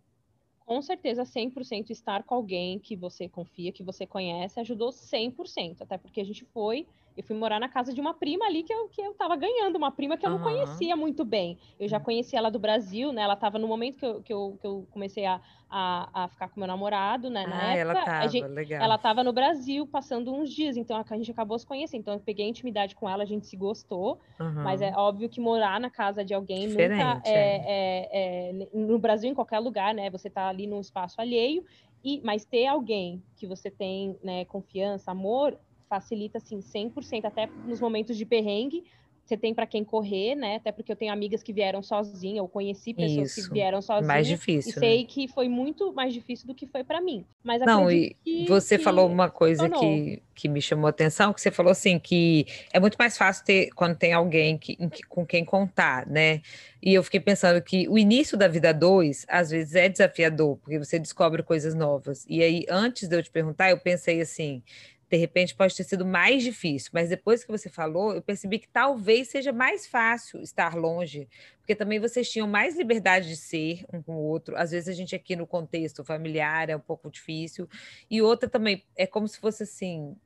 Com 0.66 0.80
certeza 0.82 1.24
100% 1.24 1.90
estar 1.90 2.22
com 2.22 2.34
alguém 2.34 2.78
que 2.78 2.96
você 2.96 3.28
confia, 3.28 3.72
que 3.72 3.82
você 3.82 4.06
conhece, 4.06 4.60
ajudou 4.60 4.90
100%, 4.90 5.82
até 5.82 5.98
porque 5.98 6.20
a 6.20 6.24
gente 6.24 6.44
foi 6.46 6.86
eu 7.16 7.22
fui 7.22 7.36
morar 7.36 7.60
na 7.60 7.68
casa 7.68 7.92
de 7.92 8.00
uma 8.00 8.14
prima 8.14 8.46
ali 8.46 8.62
que 8.62 8.72
eu, 8.72 8.88
que 8.88 9.00
eu 9.00 9.14
tava 9.14 9.36
ganhando, 9.36 9.76
uma 9.76 9.90
prima 9.90 10.16
que 10.16 10.24
eu 10.24 10.30
uhum. 10.30 10.38
não 10.38 10.44
conhecia 10.44 10.96
muito 10.96 11.24
bem. 11.24 11.58
Eu 11.78 11.88
já 11.88 11.98
hum. 11.98 12.02
conhecia 12.02 12.38
ela 12.38 12.50
do 12.50 12.58
Brasil, 12.58 13.12
né? 13.12 13.22
Ela 13.22 13.36
tava 13.36 13.58
no 13.58 13.68
momento 13.68 13.98
que 13.98 14.06
eu, 14.06 14.22
que 14.22 14.32
eu, 14.32 14.58
que 14.60 14.66
eu 14.66 14.86
comecei 14.90 15.26
a, 15.26 15.40
a, 15.68 16.24
a 16.24 16.28
ficar 16.28 16.48
com 16.48 16.60
meu 16.60 16.66
namorado, 16.66 17.28
né? 17.28 17.46
Na 17.46 17.70
ah, 17.70 17.74
época, 17.74 17.80
ela 17.80 18.04
tava, 18.04 18.28
gente, 18.28 18.46
legal. 18.48 18.82
Ela 18.82 18.98
tava 18.98 19.24
no 19.24 19.32
Brasil 19.32 19.86
passando 19.86 20.32
uns 20.32 20.50
dias, 20.50 20.76
então 20.76 20.96
a 20.96 21.16
gente 21.16 21.30
acabou 21.30 21.58
se 21.58 21.66
conhecendo. 21.66 22.00
Então 22.00 22.14
eu 22.14 22.20
peguei 22.20 22.48
intimidade 22.48 22.94
com 22.94 23.08
ela, 23.08 23.22
a 23.22 23.26
gente 23.26 23.46
se 23.46 23.56
gostou, 23.56 24.20
uhum. 24.40 24.62
mas 24.62 24.80
é 24.80 24.92
óbvio 24.96 25.28
que 25.28 25.40
morar 25.40 25.78
na 25.80 25.90
casa 25.90 26.24
de 26.24 26.32
alguém 26.32 26.68
Diferente, 26.68 27.02
nunca 27.02 27.22
é, 27.24 27.32
é. 27.32 27.62
É, 27.72 28.50
é, 28.50 28.68
no 28.72 28.98
Brasil, 28.98 29.30
em 29.30 29.34
qualquer 29.34 29.58
lugar, 29.58 29.94
né? 29.94 30.08
Você 30.10 30.30
tá 30.30 30.48
ali 30.48 30.66
num 30.66 30.80
espaço 30.80 31.20
alheio. 31.20 31.64
E, 32.04 32.20
mas 32.24 32.44
ter 32.44 32.66
alguém 32.66 33.22
que 33.36 33.46
você 33.46 33.70
tem 33.70 34.18
né, 34.24 34.44
confiança, 34.46 35.12
amor, 35.12 35.56
facilita 35.92 36.38
assim 36.38 36.60
100%, 36.60 37.26
até 37.26 37.46
nos 37.66 37.78
momentos 37.78 38.16
de 38.16 38.24
perrengue, 38.24 38.82
você 39.24 39.36
tem 39.36 39.54
para 39.54 39.66
quem 39.66 39.84
correr, 39.84 40.34
né? 40.34 40.56
Até 40.56 40.72
porque 40.72 40.90
eu 40.90 40.96
tenho 40.96 41.12
amigas 41.12 41.42
que 41.42 41.52
vieram 41.52 41.82
sozinhas, 41.82 42.38
eu 42.38 42.48
conheci 42.48 42.92
pessoas 42.94 43.36
Isso. 43.36 43.48
que 43.48 43.54
vieram 43.54 43.80
sozinhas. 43.80 44.06
Mais 44.06 44.26
difícil. 44.26 44.70
E 44.70 44.74
sei 44.74 45.02
né? 45.02 45.04
que 45.06 45.28
foi 45.28 45.48
muito 45.48 45.92
mais 45.92 46.12
difícil 46.12 46.46
do 46.46 46.54
que 46.54 46.66
foi 46.66 46.82
para 46.82 47.00
mim. 47.00 47.24
Mas 47.44 47.60
não, 47.60 47.90
e 47.90 48.16
que, 48.24 48.46
você 48.48 48.78
que 48.78 48.84
falou 48.84 49.06
uma 49.06 49.30
coisa 49.30 49.68
que, 49.68 50.22
que 50.34 50.48
me 50.48 50.60
chamou 50.60 50.86
a 50.86 50.90
atenção, 50.90 51.32
que 51.32 51.40
você 51.40 51.50
falou 51.50 51.70
assim 51.70 51.98
que 51.98 52.46
é 52.72 52.80
muito 52.80 52.96
mais 52.98 53.16
fácil 53.16 53.44
ter 53.44 53.70
quando 53.74 53.96
tem 53.96 54.12
alguém 54.12 54.58
que, 54.58 54.76
com 55.08 55.24
quem 55.26 55.44
contar, 55.44 56.06
né? 56.06 56.40
E 56.82 56.94
eu 56.94 57.02
fiquei 57.04 57.20
pensando 57.20 57.62
que 57.62 57.86
o 57.88 57.96
início 57.96 58.36
da 58.36 58.48
vida 58.48 58.74
dois 58.74 59.24
às 59.28 59.50
vezes 59.50 59.74
é 59.74 59.88
desafiador, 59.88 60.56
porque 60.56 60.78
você 60.78 60.98
descobre 60.98 61.42
coisas 61.42 61.74
novas. 61.74 62.26
E 62.28 62.42
aí, 62.42 62.64
antes 62.68 63.08
de 63.08 63.16
eu 63.16 63.22
te 63.22 63.30
perguntar, 63.30 63.70
eu 63.70 63.78
pensei 63.78 64.20
assim 64.20 64.62
de 65.12 65.18
repente 65.18 65.54
pode 65.54 65.76
ter 65.76 65.84
sido 65.84 66.06
mais 66.06 66.42
difícil, 66.42 66.90
mas 66.94 67.10
depois 67.10 67.44
que 67.44 67.50
você 67.50 67.68
falou, 67.68 68.14
eu 68.14 68.22
percebi 68.22 68.58
que 68.58 68.66
talvez 68.66 69.28
seja 69.28 69.52
mais 69.52 69.86
fácil 69.86 70.40
estar 70.40 70.74
longe, 70.74 71.28
porque 71.58 71.74
também 71.74 72.00
vocês 72.00 72.30
tinham 72.30 72.48
mais 72.48 72.78
liberdade 72.78 73.28
de 73.28 73.36
ser 73.36 73.84
um 73.92 74.02
com 74.02 74.14
o 74.14 74.22
outro. 74.22 74.56
Às 74.56 74.70
vezes 74.70 74.88
a 74.88 74.92
gente 74.94 75.14
aqui 75.14 75.36
no 75.36 75.46
contexto 75.46 76.02
familiar 76.02 76.70
é 76.70 76.76
um 76.76 76.80
pouco 76.80 77.10
difícil, 77.10 77.68
e 78.10 78.22
outra 78.22 78.48
também 78.48 78.86
é 78.96 79.06
como 79.06 79.28
se 79.28 79.38
fosse 79.38 79.64
assim, 79.64 80.16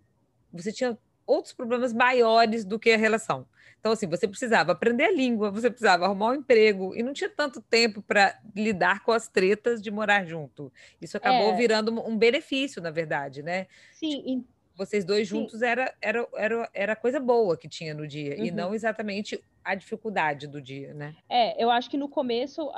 você 0.53 0.71
tinha 0.71 0.97
outros 1.27 1.53
problemas 1.53 1.93
maiores 1.93 2.65
do 2.65 2.79
que 2.79 2.93
a 2.93 2.97
relação. 2.97 3.45
Então, 3.81 3.91
assim, 3.93 4.07
você 4.07 4.29
precisava 4.29 4.71
aprender 4.71 5.05
a 5.05 5.13
língua, 5.13 5.51
você 5.51 5.69
precisava 5.69 6.05
arrumar 6.05 6.31
um 6.31 6.35
emprego, 6.35 6.95
e 6.95 7.03
não 7.03 7.13
tinha 7.13 7.29
tanto 7.29 7.61
tempo 7.61 8.01
para 8.03 8.39
lidar 8.55 9.03
com 9.03 9.11
as 9.11 9.27
tretas 9.27 9.83
de 9.83 9.91
morar 9.91 10.25
junto. 10.25 10.73
Isso 11.01 11.17
acabou 11.17 11.51
é. 11.55 11.57
virando 11.57 11.93
um 12.09 12.17
benefício, 12.17 12.81
na 12.81 12.93
verdade, 12.93 13.43
né? 13.43 13.67
Sim, 13.93 14.45
vocês 14.77 15.05
dois 15.05 15.27
juntos 15.27 15.63
era, 15.63 15.95
era, 16.01 16.27
era, 16.35 16.71
era 16.75 16.97
coisa 16.97 17.19
boa 17.19 17.57
que 17.57 17.69
tinha 17.69 17.95
no 17.95 18.07
dia, 18.07 18.37
uhum. 18.37 18.45
e 18.45 18.51
não 18.51 18.75
exatamente 18.75 19.43
a 19.65 19.75
dificuldade 19.75 20.47
do 20.47 20.61
dia, 20.61 20.95
né? 20.95 21.17
É, 21.29 21.63
eu 21.63 21.71
acho 21.71 21.91
que 21.91 21.97
no 21.97 22.09
começo, 22.09 22.71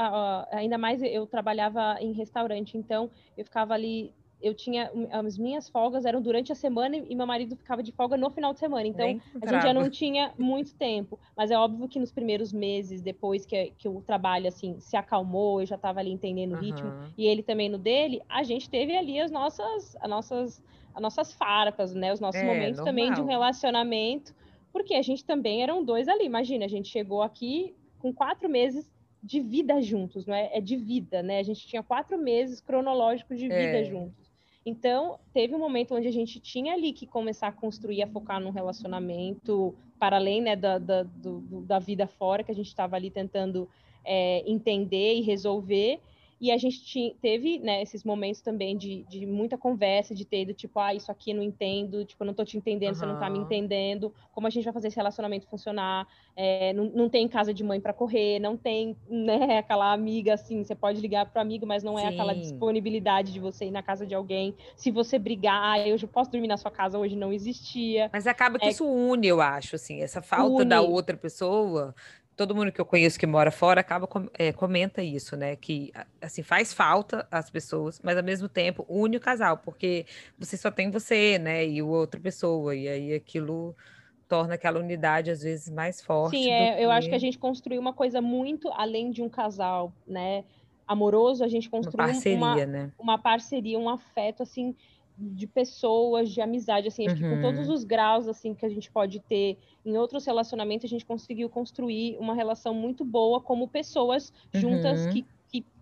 ainda 0.50 0.78
mais 0.78 1.02
eu 1.02 1.26
trabalhava 1.26 1.98
em 2.00 2.12
restaurante, 2.12 2.78
então 2.78 3.11
eu 3.37 3.44
ficava 3.44 3.74
ali 3.74 4.14
eu 4.40 4.54
tinha 4.54 4.90
as 5.11 5.37
minhas 5.37 5.68
folgas 5.68 6.04
eram 6.04 6.20
durante 6.20 6.52
a 6.52 6.54
semana 6.54 6.96
e 6.96 7.14
meu 7.14 7.26
marido 7.26 7.56
ficava 7.56 7.82
de 7.82 7.92
folga 7.92 8.16
no 8.16 8.30
final 8.30 8.52
de 8.52 8.61
semana. 8.61 8.87
Então 8.87 9.20
a 9.42 9.46
gente 9.46 9.62
já 9.62 9.74
não 9.74 9.90
tinha 9.90 10.32
muito 10.38 10.74
tempo. 10.74 11.18
Mas 11.37 11.50
é 11.50 11.58
óbvio 11.58 11.88
que 11.88 11.98
nos 11.98 12.12
primeiros 12.12 12.52
meses, 12.52 13.02
depois 13.02 13.44
que, 13.44 13.72
que 13.76 13.88
o 13.88 14.00
trabalho 14.00 14.46
assim 14.46 14.78
se 14.78 14.96
acalmou, 14.96 15.61
eu 15.61 15.66
já 15.66 15.76
estava 15.76 16.00
ali 16.00 16.11
entendendo 16.11 16.52
o 16.52 16.54
uhum. 16.54 16.61
ritmo 16.61 16.92
e 17.16 17.26
ele 17.26 17.42
também 17.42 17.68
no 17.68 17.78
dele, 17.78 18.22
a 18.28 18.42
gente 18.42 18.70
teve 18.70 18.96
ali 18.96 19.20
as 19.20 19.30
nossas, 19.30 19.96
as 20.00 20.08
nossas, 20.08 20.62
as 20.98 21.02
nossas 21.02 21.32
farpas, 21.32 21.94
né? 21.94 22.12
Os 22.12 22.20
nossos 22.20 22.40
é, 22.40 22.44
momentos 22.44 22.78
normal. 22.78 22.87
também 22.87 23.12
de 23.12 23.20
um 23.20 23.24
relacionamento, 23.24 24.34
porque 24.72 24.94
a 24.94 25.02
gente 25.02 25.24
também 25.24 25.62
eram 25.62 25.84
dois 25.84 26.08
ali. 26.08 26.24
Imagina, 26.24 26.64
a 26.64 26.68
gente 26.68 26.88
chegou 26.88 27.22
aqui 27.22 27.74
com 28.00 28.12
quatro 28.12 28.48
meses 28.48 28.90
de 29.22 29.40
vida 29.40 29.80
juntos, 29.80 30.26
não 30.26 30.34
é? 30.34 30.50
É 30.52 30.61
de 30.61 30.76
vida, 30.76 31.22
né? 31.22 31.38
A 31.38 31.42
gente 31.42 31.66
tinha 31.66 31.82
quatro 31.82 32.18
meses 32.18 32.61
cronológicos 32.61 33.38
de 33.38 33.48
vida 33.48 33.78
é. 33.80 33.84
juntos. 33.84 34.28
Então, 34.66 35.18
teve 35.32 35.54
um 35.54 35.58
momento 35.58 35.94
onde 35.94 36.08
a 36.08 36.12
gente 36.12 36.40
tinha 36.40 36.74
ali 36.74 36.92
que 36.92 37.06
começar 37.06 37.48
a 37.48 37.52
construir, 37.52 38.02
a 38.02 38.06
focar 38.06 38.40
num 38.40 38.50
relacionamento 38.50 39.74
para 39.98 40.16
além 40.16 40.42
né, 40.42 40.56
da, 40.56 40.78
da, 40.78 41.04
do, 41.04 41.62
da 41.62 41.78
vida 41.78 42.06
fora, 42.06 42.42
que 42.42 42.50
a 42.50 42.54
gente 42.54 42.66
estava 42.66 42.96
ali 42.96 43.11
tentando 43.11 43.68
é, 44.04 44.42
entender 44.50 45.14
e 45.14 45.20
resolver. 45.22 46.00
E 46.40 46.53
a 46.53 46.57
gente 46.57 47.16
teve, 47.20 47.59
né, 47.59 47.83
esses 47.83 48.05
momentos 48.05 48.40
também 48.40 48.77
de, 48.77 49.05
de 49.09 49.27
muita 49.27 49.59
conversa, 49.59 50.14
de 50.14 50.24
ter 50.24 50.46
do 50.46 50.55
tipo, 50.55 50.79
ah, 50.79 50.94
isso 50.94 51.11
aqui 51.11 51.33
eu 51.33 51.37
não 51.37 51.42
entendo, 51.42 52.05
tipo, 52.05 52.22
eu 52.22 52.27
não 52.27 52.35
tô 52.35 52.44
te 52.44 52.57
entendendo, 52.57 52.90
uhum. 52.90 52.94
você 52.94 53.07
não 53.07 53.18
tá 53.18 53.29
me 53.29 53.38
entendendo, 53.38 54.14
como 54.33 54.46
a 54.46 54.51
gente 54.51 54.64
vai 54.64 54.72
fazer 54.72 54.88
esse 54.88 54.96
relacionamento 54.96 55.48
funcionar, 55.48 56.07
é, 56.37 56.72
não, 56.72 56.85
não 56.85 57.09
tem 57.09 57.27
casa 57.27 57.53
de 57.53 57.64
mãe 57.64 57.81
para 57.81 57.92
correr, 57.92 58.38
não 58.38 58.57
tem, 58.57 58.96
né, 59.09 59.59
aquela 59.59 59.92
amiga 59.92 60.35
assim, 60.35 60.62
você 60.62 60.74
pode 60.74 61.01
ligar 61.01 61.27
pro 61.27 61.40
amigo, 61.40 61.66
mas 61.66 61.83
não 61.83 61.98
é 61.98 62.03
Sim. 62.03 62.09
aquela 62.09 62.35
disponibilidade 62.35 63.33
de 63.33 63.40
você 63.40 63.66
ir 63.66 63.72
na 63.72 63.83
casa 63.83 64.07
de 64.07 64.14
alguém. 64.14 64.55
Se 64.77 64.92
você 64.92 65.18
brigar, 65.18 65.61
ah, 65.61 65.88
eu 65.88 65.98
posso 66.07 66.31
dormir 66.31 66.46
na 66.46 66.57
sua 66.57 66.70
casa 66.70 66.98
hoje, 66.98 67.16
não 67.16 67.33
existia. 67.33 68.09
Mas 68.12 68.27
acaba 68.27 68.59
que 68.59 68.66
é, 68.66 68.70
isso 68.70 68.87
une, 68.87 69.27
eu 69.27 69.40
acho, 69.40 69.74
assim, 69.74 70.01
essa 70.01 70.22
falta 70.22 70.62
une. 70.62 70.64
da 70.64 70.81
outra 70.81 71.16
pessoa 71.16 71.94
todo 72.38 72.55
mundo 72.55 72.70
que 72.70 72.81
eu 72.81 72.87
conheço 72.87 73.18
que 73.18 73.27
mora 73.27 73.51
fora 73.51 73.81
acaba 73.81 74.09
é, 74.38 74.53
comenta 74.53 75.03
isso, 75.03 75.37
né? 75.37 75.57
Que 75.57 75.92
assim 76.22 76.44
faz 76.44 76.72
falta 76.72 77.27
as 77.33 77.51
pessoas, 77.51 78.01
mas 78.01 78.16
ao 78.16 78.22
mesmo 78.22 78.48
tempo 78.48 78.87
une 78.88 79.16
o 79.16 79.20
casal, 79.20 79.59
porque 79.59 80.07
você 80.38 80.57
só 80.57 80.70
tem 80.70 80.88
você, 80.88 81.37
né? 81.37 81.66
E 81.66 81.83
outra 81.83 82.20
pessoa, 82.20 82.77
e 82.77 82.88
aí 82.88 83.12
aquilo 83.12 83.74
torna 84.29 84.55
aquela 84.55 84.79
unidade 84.79 85.33
às 85.33 85.42
vezes 85.42 85.68
mais 85.68 86.01
forte. 86.01 86.37
Sim, 86.37 86.51
é, 86.51 86.77
que... 86.77 86.83
eu 86.85 86.92
acho 86.92 87.09
que 87.09 87.14
a 87.16 87.18
gente 87.18 87.37
construiu 87.37 87.81
uma 87.81 87.92
coisa 87.92 88.22
muito 88.22 88.68
além 88.68 89.11
de 89.11 89.20
um 89.20 89.29
casal, 89.29 89.92
né? 90.07 90.44
Amoroso, 90.87 91.42
a 91.42 91.48
gente 91.48 91.68
construiu 91.68 92.07
uma 92.07 92.12
parceria, 92.12 92.37
uma, 92.37 92.66
né? 92.66 92.92
uma 92.96 93.18
parceria, 93.18 93.79
um 93.79 93.88
afeto 93.88 94.44
assim 94.44 94.77
de 95.18 95.46
pessoas, 95.46 96.31
de 96.31 96.40
amizade, 96.40 96.88
assim, 96.88 97.07
acho 97.07 97.22
uhum. 97.22 97.31
que 97.31 97.37
com 97.37 97.42
todos 97.42 97.68
uhum. 97.68 97.74
os 97.74 97.85
graus, 97.85 98.28
assim, 98.28 98.54
que 98.54 98.64
a 98.64 98.68
gente 98.68 98.90
pode 98.90 99.18
ter 99.20 99.59
em 99.85 99.96
outros 99.96 100.24
relacionamentos, 100.24 100.85
a 100.85 100.88
gente 100.88 101.04
conseguiu 101.04 101.48
construir 101.48 102.16
uma 102.18 102.35
relação 102.35 102.72
muito 102.72 103.04
boa 103.04 103.40
como 103.40 103.66
pessoas 103.66 104.33
juntas 104.54 105.07
uhum. 105.07 105.12
que 105.12 105.26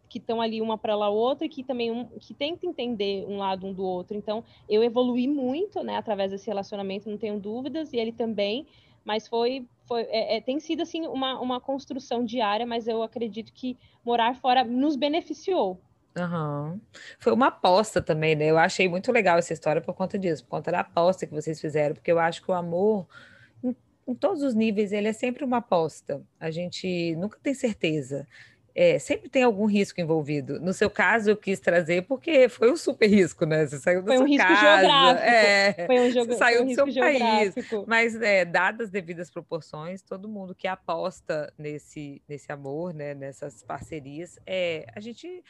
que 0.08 0.18
estão 0.18 0.40
ali 0.40 0.60
uma 0.60 0.78
para 0.78 0.94
a 0.94 1.08
outra 1.08 1.46
e 1.46 1.48
que 1.48 1.62
também 1.62 1.90
um, 1.90 2.06
que 2.20 2.32
tentam 2.32 2.70
entender 2.70 3.26
um 3.28 3.38
lado 3.38 3.66
um 3.66 3.72
do 3.72 3.84
outro. 3.84 4.16
Então, 4.16 4.42
eu 4.68 4.82
evolui 4.82 5.26
muito, 5.26 5.82
né, 5.82 5.96
através 5.96 6.30
desse 6.30 6.46
relacionamento, 6.46 7.10
não 7.10 7.18
tenho 7.18 7.38
dúvidas, 7.38 7.92
e 7.92 7.96
ele 7.96 8.12
também, 8.12 8.66
mas 9.04 9.28
foi, 9.28 9.66
foi 9.84 10.02
é, 10.02 10.36
é, 10.36 10.40
tem 10.40 10.58
sido, 10.60 10.82
assim, 10.82 11.06
uma, 11.06 11.40
uma 11.40 11.60
construção 11.60 12.24
diária, 12.24 12.66
mas 12.66 12.86
eu 12.88 13.02
acredito 13.02 13.52
que 13.52 13.76
morar 14.04 14.36
fora 14.36 14.64
nos 14.64 14.96
beneficiou, 14.96 15.78
Uhum. 16.16 16.80
Foi 17.18 17.32
uma 17.32 17.48
aposta 17.48 18.00
também, 18.00 18.34
né? 18.34 18.46
Eu 18.46 18.56
achei 18.56 18.88
muito 18.88 19.12
legal 19.12 19.38
essa 19.38 19.52
história 19.52 19.82
por 19.82 19.94
conta 19.94 20.18
disso, 20.18 20.42
por 20.44 20.50
conta 20.50 20.72
da 20.72 20.80
aposta 20.80 21.26
que 21.26 21.34
vocês 21.34 21.60
fizeram, 21.60 21.94
porque 21.94 22.10
eu 22.10 22.18
acho 22.18 22.42
que 22.42 22.50
o 22.50 22.54
amor, 22.54 23.06
em, 23.62 23.76
em 24.08 24.14
todos 24.14 24.42
os 24.42 24.54
níveis, 24.54 24.92
ele 24.92 25.08
é 25.08 25.12
sempre 25.12 25.44
uma 25.44 25.58
aposta. 25.58 26.22
A 26.40 26.50
gente 26.50 27.14
nunca 27.16 27.38
tem 27.42 27.52
certeza. 27.52 28.26
É, 28.78 28.98
sempre 28.98 29.30
tem 29.30 29.42
algum 29.42 29.64
risco 29.64 30.02
envolvido. 30.02 30.60
No 30.60 30.74
seu 30.74 30.90
caso, 30.90 31.30
eu 31.30 31.36
quis 31.36 31.58
trazer 31.58 32.02
porque 32.02 32.46
foi 32.46 32.70
um 32.70 32.76
super 32.76 33.06
risco, 33.06 33.46
né? 33.46 33.66
Você 33.66 33.78
saiu 33.78 34.02
da 34.02 34.14
foi 34.14 34.22
um 34.22 34.26
risco 34.26 34.46
casa, 34.46 34.80
geográfico. 34.80 35.26
É, 35.26 35.86
foi 35.86 36.00
um 36.00 36.10
jogo, 36.10 36.32
você 36.32 36.38
saiu 36.38 36.62
um 36.62 36.66
do 36.66 36.74
seu 36.74 36.90
geográfico. 36.90 37.70
país. 37.70 37.86
Mas, 37.86 38.20
é, 38.20 38.44
dadas 38.44 38.86
as 38.86 38.90
devidas 38.90 39.30
proporções, 39.30 40.02
todo 40.02 40.28
mundo 40.28 40.54
que 40.54 40.68
aposta 40.68 41.50
nesse, 41.56 42.20
nesse 42.28 42.52
amor, 42.52 42.92
né? 42.92 43.14
Nessas 43.14 43.62
parcerias, 43.62 44.38
é, 44.46 44.86
a 44.94 45.00
gente 45.00 45.42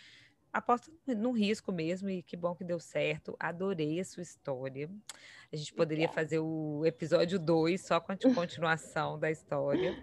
aposto 0.56 0.90
no 1.06 1.32
risco 1.32 1.70
mesmo 1.70 2.08
e 2.08 2.22
que 2.22 2.36
bom 2.36 2.54
que 2.54 2.64
deu 2.64 2.80
certo. 2.80 3.36
Adorei 3.38 4.00
a 4.00 4.04
sua 4.04 4.22
história. 4.22 4.90
A 5.52 5.56
gente 5.56 5.74
poderia 5.74 6.08
fazer 6.08 6.38
o 6.38 6.84
episódio 6.84 7.38
2 7.38 7.80
só 7.84 8.00
com 8.00 8.12
a 8.12 8.16
continuação 8.34 9.18
da 9.18 9.30
história. 9.30 9.94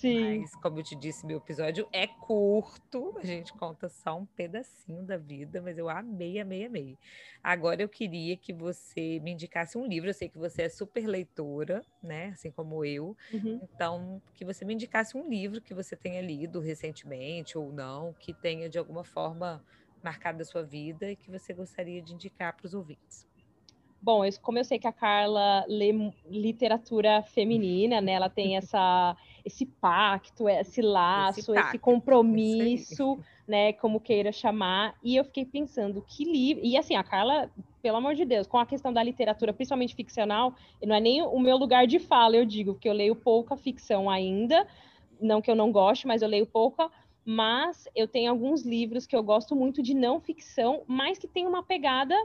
Sim. 0.00 0.40
Mas, 0.40 0.54
como 0.56 0.78
eu 0.78 0.82
te 0.82 0.96
disse, 0.96 1.26
meu 1.26 1.36
episódio 1.36 1.86
é 1.92 2.06
curto, 2.06 3.18
a 3.18 3.24
gente 3.24 3.52
conta 3.52 3.86
só 3.90 4.16
um 4.16 4.24
pedacinho 4.24 5.02
da 5.02 5.18
vida, 5.18 5.60
mas 5.60 5.76
eu 5.76 5.90
amei, 5.90 6.40
amei, 6.40 6.64
amei. 6.64 6.98
Agora 7.42 7.82
eu 7.82 7.88
queria 7.88 8.34
que 8.34 8.50
você 8.50 9.20
me 9.20 9.32
indicasse 9.32 9.76
um 9.76 9.86
livro, 9.86 10.08
eu 10.08 10.14
sei 10.14 10.30
que 10.30 10.38
você 10.38 10.62
é 10.62 10.68
super 10.70 11.06
leitora, 11.06 11.82
né? 12.02 12.28
Assim 12.28 12.50
como 12.50 12.82
eu. 12.82 13.14
Uhum. 13.30 13.60
Então, 13.62 14.22
que 14.34 14.42
você 14.42 14.64
me 14.64 14.72
indicasse 14.72 15.18
um 15.18 15.28
livro 15.28 15.60
que 15.60 15.74
você 15.74 15.94
tenha 15.94 16.22
lido 16.22 16.60
recentemente 16.60 17.58
ou 17.58 17.70
não, 17.70 18.14
que 18.14 18.32
tenha 18.32 18.70
de 18.70 18.78
alguma 18.78 19.04
forma 19.04 19.62
marcado 20.02 20.38
da 20.38 20.44
sua 20.44 20.62
vida 20.62 21.10
e 21.10 21.16
que 21.16 21.30
você 21.30 21.52
gostaria 21.52 22.00
de 22.00 22.14
indicar 22.14 22.56
para 22.56 22.66
os 22.66 22.74
ouvintes? 22.74 23.28
Bom, 24.02 24.22
como 24.40 24.58
eu 24.58 24.64
sei 24.64 24.78
que 24.78 24.86
a 24.86 24.92
Carla 24.92 25.64
lê 25.68 25.92
literatura 26.26 27.22
feminina, 27.22 28.00
né? 28.00 28.12
Ela 28.12 28.30
tem 28.30 28.56
essa, 28.56 29.14
esse 29.44 29.66
pacto, 29.66 30.48
esse 30.48 30.80
laço, 30.80 31.40
esse, 31.40 31.52
pacto, 31.52 31.68
esse 31.68 31.78
compromisso, 31.78 33.18
né? 33.46 33.74
Como 33.74 34.00
queira 34.00 34.32
chamar. 34.32 34.94
E 35.02 35.16
eu 35.16 35.24
fiquei 35.24 35.44
pensando 35.44 36.02
que 36.06 36.24
livro. 36.24 36.64
E 36.64 36.78
assim, 36.78 36.96
a 36.96 37.04
Carla, 37.04 37.50
pelo 37.82 37.98
amor 37.98 38.14
de 38.14 38.24
Deus, 38.24 38.46
com 38.46 38.58
a 38.58 38.64
questão 38.64 38.90
da 38.90 39.02
literatura, 39.02 39.52
principalmente 39.52 39.94
ficcional, 39.94 40.54
não 40.82 40.96
é 40.96 41.00
nem 41.00 41.20
o 41.20 41.38
meu 41.38 41.58
lugar 41.58 41.86
de 41.86 41.98
fala, 41.98 42.36
eu 42.36 42.46
digo, 42.46 42.72
porque 42.72 42.88
eu 42.88 42.94
leio 42.94 43.14
pouca 43.14 43.54
ficção 43.54 44.08
ainda. 44.08 44.66
Não 45.20 45.42
que 45.42 45.50
eu 45.50 45.54
não 45.54 45.70
goste, 45.70 46.06
mas 46.06 46.22
eu 46.22 46.28
leio 46.28 46.46
pouca 46.46 46.90
mas 47.30 47.86
eu 47.94 48.08
tenho 48.08 48.28
alguns 48.28 48.62
livros 48.62 49.06
que 49.06 49.14
eu 49.14 49.22
gosto 49.22 49.54
muito 49.54 49.80
de 49.80 49.94
não 49.94 50.18
ficção, 50.18 50.82
mas 50.84 51.16
que 51.16 51.28
tem 51.28 51.46
uma 51.46 51.62
pegada 51.62 52.16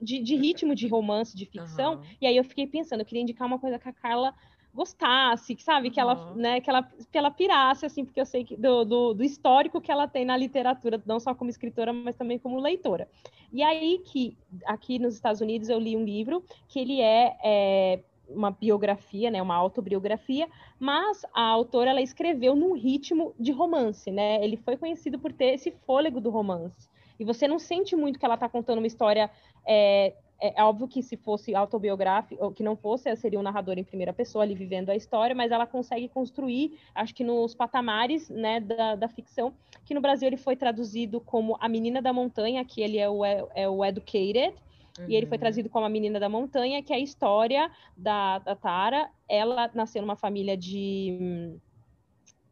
de, 0.00 0.18
de 0.18 0.34
ritmo 0.34 0.74
de 0.74 0.88
romance, 0.88 1.36
de 1.36 1.44
ficção. 1.44 1.96
Uhum. 1.96 2.02
E 2.22 2.26
aí 2.26 2.38
eu 2.38 2.44
fiquei 2.44 2.66
pensando, 2.66 3.00
eu 3.00 3.04
queria 3.04 3.22
indicar 3.22 3.46
uma 3.46 3.58
coisa 3.58 3.78
que 3.78 3.86
a 3.86 3.92
Carla 3.92 4.34
gostasse, 4.72 5.54
que 5.54 5.62
sabe, 5.62 5.90
que 5.90 6.00
ela, 6.00 6.32
né, 6.34 6.58
que 6.58 6.70
ela, 6.70 6.82
que 6.82 7.18
ela 7.18 7.30
pirasse, 7.30 7.84
assim, 7.84 8.02
porque 8.02 8.18
eu 8.18 8.24
sei 8.24 8.42
que 8.42 8.56
do, 8.56 8.82
do, 8.82 9.12
do, 9.12 9.22
histórico 9.22 9.78
que 9.78 9.92
ela 9.92 10.08
tem 10.08 10.24
na 10.24 10.38
literatura, 10.38 11.02
não 11.04 11.20
só 11.20 11.34
como 11.34 11.50
escritora, 11.50 11.92
mas 11.92 12.16
também 12.16 12.38
como 12.38 12.58
leitora. 12.58 13.06
E 13.52 13.62
aí 13.62 14.00
que 14.06 14.38
aqui 14.64 14.98
nos 14.98 15.14
Estados 15.16 15.42
Unidos 15.42 15.68
eu 15.68 15.78
li 15.78 15.94
um 15.94 16.04
livro 16.04 16.42
que 16.66 16.78
ele 16.78 16.98
é, 17.02 17.36
é 17.44 18.00
uma 18.34 18.50
biografia, 18.50 19.30
né, 19.30 19.40
uma 19.42 19.54
autobiografia, 19.54 20.48
mas 20.78 21.24
a 21.34 21.42
autora 21.42 21.90
ela 21.90 22.00
escreveu 22.00 22.54
num 22.54 22.74
ritmo 22.74 23.34
de 23.38 23.52
romance, 23.52 24.10
né? 24.10 24.42
Ele 24.42 24.56
foi 24.56 24.76
conhecido 24.76 25.18
por 25.18 25.32
ter 25.32 25.54
esse 25.54 25.70
fôlego 25.70 26.20
do 26.20 26.30
romance. 26.30 26.88
E 27.18 27.24
você 27.24 27.46
não 27.46 27.58
sente 27.58 27.94
muito 27.94 28.18
que 28.18 28.24
ela 28.24 28.34
está 28.34 28.48
contando 28.48 28.78
uma 28.78 28.86
história. 28.86 29.30
É, 29.66 30.14
é, 30.40 30.58
é, 30.58 30.64
óbvio 30.64 30.88
que 30.88 31.02
se 31.02 31.16
fosse 31.18 31.54
autobiográfico, 31.54 32.50
que 32.52 32.62
não 32.62 32.74
fosse, 32.74 33.14
seria 33.16 33.38
um 33.38 33.42
narrador 33.42 33.78
em 33.78 33.84
primeira 33.84 34.12
pessoa 34.12 34.42
ali 34.42 34.54
vivendo 34.54 34.88
a 34.88 34.96
história, 34.96 35.34
mas 35.36 35.52
ela 35.52 35.66
consegue 35.66 36.08
construir, 36.08 36.78
acho 36.94 37.14
que 37.14 37.22
nos 37.22 37.54
patamares 37.54 38.30
né, 38.30 38.58
da, 38.58 38.94
da 38.94 39.06
ficção, 39.06 39.52
que 39.84 39.92
no 39.92 40.00
Brasil 40.00 40.26
ele 40.28 40.38
foi 40.38 40.56
traduzido 40.56 41.20
como 41.20 41.58
A 41.60 41.68
Menina 41.68 42.00
da 42.00 42.12
Montanha, 42.12 42.64
que 42.64 42.80
ele 42.80 42.96
é 42.96 43.08
o, 43.08 43.22
é, 43.22 43.44
é 43.54 43.68
o 43.68 43.84
Educated, 43.84 44.54
Uhum. 45.00 45.06
E 45.08 45.16
ele 45.16 45.26
foi 45.26 45.36
uhum. 45.36 45.40
trazido 45.40 45.68
como 45.68 45.86
a 45.86 45.88
menina 45.88 46.20
da 46.20 46.28
montanha, 46.28 46.82
que 46.82 46.92
é 46.92 46.96
a 46.96 47.00
história 47.00 47.70
da, 47.96 48.38
da 48.38 48.54
Tara. 48.54 49.10
Ela 49.28 49.70
nasceu 49.74 50.02
numa 50.02 50.16
família 50.16 50.56
de 50.56 51.58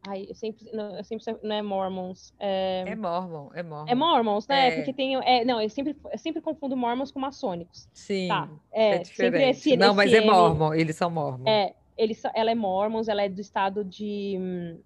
Ai, 0.07 0.25
eu 0.29 0.35
sempre, 0.35 0.65
não, 0.73 0.95
eu 0.95 1.03
sempre 1.03 1.37
não 1.43 1.55
é 1.55 1.61
Mormons. 1.61 2.33
É, 2.39 2.85
é 2.87 2.95
Mormon, 2.95 3.49
é 3.53 3.61
Mormon. 3.61 3.91
É 3.91 3.95
Mormons, 3.95 4.47
né? 4.47 4.67
É. 4.69 4.75
Porque 4.77 4.93
tem. 4.93 5.15
É, 5.17 5.43
não, 5.43 5.61
eu 5.61 5.69
sempre, 5.69 5.95
eu 6.11 6.17
sempre 6.17 6.41
confundo 6.41 6.77
Mormons 6.77 7.11
com 7.11 7.19
maçônicos. 7.19 7.87
Sim. 7.93 8.29
Tá. 8.29 8.49
É, 8.71 8.95
é 8.95 9.03
sempre 9.03 9.49
esse, 9.49 9.75
Não, 9.75 9.93
mas 9.93 10.13
é 10.13 10.21
Mormon, 10.21 10.73
eles 10.73 10.95
são 10.95 11.09
Mormon. 11.09 11.47
É, 11.47 11.73
eles, 11.97 12.21
ela 12.33 12.49
é 12.49 12.55
Mormons, 12.55 13.09
ela 13.09 13.23
é 13.23 13.29
do 13.29 13.41
estado 13.41 13.83
de. 13.83 14.79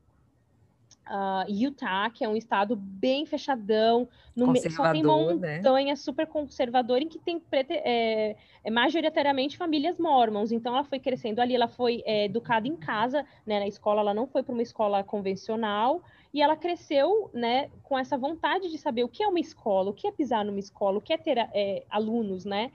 Uh, 1.05 1.51
Utah, 1.51 2.09
que 2.09 2.23
é 2.23 2.29
um 2.29 2.35
estado 2.35 2.77
bem 2.77 3.25
fechadão, 3.25 4.07
no 4.35 4.55
só 4.71 4.91
tem 4.91 5.03
né? 5.03 5.07
montanha 5.09 5.87
né? 5.87 5.95
super 5.95 6.25
conservadora 6.25 7.03
em 7.03 7.09
que 7.09 7.19
tem 7.19 7.41
é, 7.51 8.35
é, 8.63 8.71
majoritariamente 8.71 9.57
famílias 9.57 9.99
mormons. 9.99 10.51
Então 10.51 10.73
ela 10.73 10.83
foi 10.85 10.99
crescendo 10.99 11.39
ali, 11.41 11.55
ela 11.55 11.67
foi 11.67 12.01
é, 12.05 12.25
educada 12.25 12.67
em 12.67 12.75
casa, 12.75 13.25
né, 13.45 13.59
na 13.59 13.67
escola, 13.67 13.99
ela 14.01 14.13
não 14.13 14.25
foi 14.25 14.43
para 14.43 14.53
uma 14.53 14.61
escola 14.61 15.03
convencional 15.03 16.01
e 16.33 16.41
ela 16.41 16.55
cresceu, 16.55 17.29
né, 17.33 17.69
com 17.83 17.99
essa 17.99 18.17
vontade 18.17 18.71
de 18.71 18.77
saber 18.77 19.03
o 19.03 19.09
que 19.09 19.23
é 19.23 19.27
uma 19.27 19.39
escola, 19.39 19.89
o 19.89 19.93
que 19.93 20.07
é 20.07 20.11
pisar 20.11 20.43
numa 20.43 20.59
escola, 20.59 20.97
o 20.97 21.01
que 21.01 21.13
é 21.13 21.17
ter 21.17 21.37
é, 21.37 21.83
alunos, 21.89 22.45
né? 22.45 22.71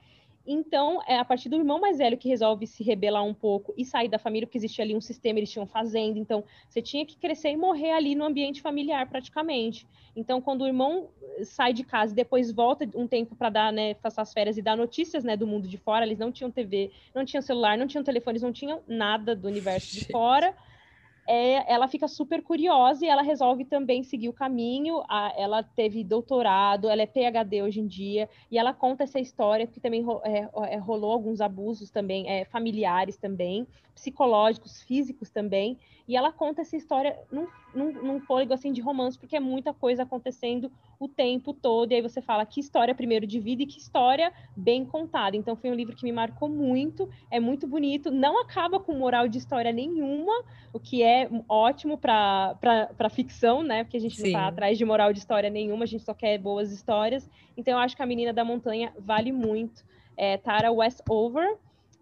Então, 0.51 1.03
é 1.07 1.19
a 1.19 1.25
partir 1.27 1.51
do 1.51 1.57
irmão 1.57 1.79
mais 1.79 1.99
velho 1.99 2.17
que 2.17 2.27
resolve 2.27 2.67
se 2.67 2.83
rebelar 2.83 3.23
um 3.23 3.35
pouco 3.35 3.75
e 3.77 3.85
sair 3.85 4.09
da 4.09 4.19
família, 4.19 4.47
porque 4.47 4.57
existia 4.57 4.83
ali 4.83 4.95
um 4.95 5.01
sistema, 5.01 5.39
eles 5.39 5.51
tinham 5.51 5.67
fazenda, 5.67 6.19
então 6.19 6.43
você 6.67 6.81
tinha 6.81 7.05
que 7.05 7.19
crescer 7.19 7.51
e 7.51 7.57
morrer 7.57 7.93
ali 7.93 8.15
no 8.15 8.25
ambiente 8.25 8.63
familiar, 8.63 9.07
praticamente. 9.11 9.87
Então, 10.17 10.41
quando 10.41 10.63
o 10.63 10.67
irmão 10.67 11.11
sai 11.43 11.75
de 11.75 11.85
casa 11.85 12.15
e 12.15 12.17
depois 12.17 12.51
volta 12.51 12.89
um 12.95 13.07
tempo 13.07 13.37
para 13.37 13.51
dar, 13.51 13.71
né, 13.71 13.93
passar 13.93 14.23
as 14.23 14.33
férias 14.33 14.57
e 14.57 14.63
dar 14.63 14.75
notícias, 14.75 15.23
né, 15.23 15.37
do 15.37 15.47
mundo 15.47 15.69
de 15.69 15.77
fora, 15.77 16.07
eles 16.07 16.19
não 16.19 16.33
tinham 16.33 16.51
TV, 16.51 16.93
não 17.15 17.27
tinham 17.27 17.43
celular, 17.43 17.77
não 17.77 17.87
tinham 17.87 18.03
telefones, 18.03 18.41
não 18.41 18.51
tinham 18.51 18.81
nada 18.89 19.37
do 19.37 19.47
universo 19.49 19.93
de 19.93 20.07
fora 20.11 20.55
é, 21.29 21.71
ela 21.71 21.87
fica 21.87 22.09
super 22.09 22.43
curiosa 22.43 23.05
e 23.05 23.09
ela 23.09 23.21
resolve 23.21 23.67
também 23.67 24.03
seguir 24.03 24.31
o 24.31 24.33
caminho. 24.33 25.03
A, 25.07 25.31
ela 25.37 25.63
teve 25.63 26.03
doutorado, 26.03 26.89
ela 26.89 27.03
é 27.03 27.07
PhD 27.07 27.63
hoje 27.63 27.81
em 27.81 27.87
dia, 27.87 28.31
e 28.51 28.59
ela 28.59 28.73
conta 28.73 29.05
essa 29.05 29.21
história, 29.21 29.67
que 29.67 29.79
também 29.79 30.03
é, 30.25 30.49
é, 30.75 30.77
rolou 30.79 31.13
alguns 31.13 31.43
abusos 31.43 31.91
também, 31.91 32.27
é, 32.27 32.47
familiares 32.47 33.19
também, 33.19 33.67
psicológicos, 33.95 34.83
físicos 34.83 35.29
também, 35.29 35.77
e 36.07 36.17
ela 36.17 36.33
conta 36.33 36.63
essa 36.63 36.77
história 36.77 37.19
num, 37.31 37.47
num, 37.75 37.93
num 37.93 38.21
fôlego 38.21 38.55
assim 38.55 38.73
de 38.73 38.81
romance, 38.81 39.19
porque 39.19 39.37
é 39.37 39.41
muita 39.41 39.75
coisa 39.75 40.05
acontecendo 40.05 40.73
o 40.99 41.07
tempo 41.07 41.53
todo, 41.53 41.93
e 41.93 41.97
aí 41.97 42.03
você 42.03 42.23
fala 42.23 42.47
que 42.47 42.61
história 42.61 42.95
primeiro 42.95 43.27
de 43.27 43.39
vida 43.39 43.63
e 43.63 43.67
que 43.67 43.79
história 43.79 44.33
bem 44.57 44.85
contada. 44.85 45.37
Então 45.37 45.55
foi 45.55 45.71
um 45.71 45.75
livro 45.75 45.95
que 45.95 46.05
me 46.05 46.13
marcou 46.13 46.49
muito, 46.49 47.09
é 47.31 47.39
muito 47.39 47.67
bonito, 47.67 48.11
não 48.11 48.41
acaba 48.41 48.81
com 48.81 48.95
moral 48.95 49.29
de 49.29 49.37
história 49.39 49.71
nenhuma, 49.71 50.33
o 50.73 50.81
que 50.81 51.03
é 51.03 51.18
ótimo 51.49 51.97
para 51.99 53.11
ficção, 53.11 53.63
né? 53.63 53.85
Porque 53.85 53.97
a 53.97 54.01
gente 54.01 54.17
Sim. 54.17 54.23
não 54.23 54.29
está 54.29 54.47
atrás 54.49 54.77
de 54.77 54.85
moral 54.85 55.13
de 55.13 55.19
história 55.19 55.49
nenhuma, 55.49 55.85
a 55.85 55.87
gente 55.87 56.05
só 56.05 56.15
quer 56.15 56.39
boas 56.39 56.71
histórias. 56.71 57.29
Então 57.57 57.75
eu 57.75 57.79
acho 57.79 57.97
que 57.97 58.03
a 58.03 58.07
Menina 58.07 58.33
da 58.33 58.45
Montanha 58.45 58.93
vale 58.99 59.33
muito. 59.33 59.85
É 60.17 60.37
Tara 60.37 60.71
Westover 60.71 61.57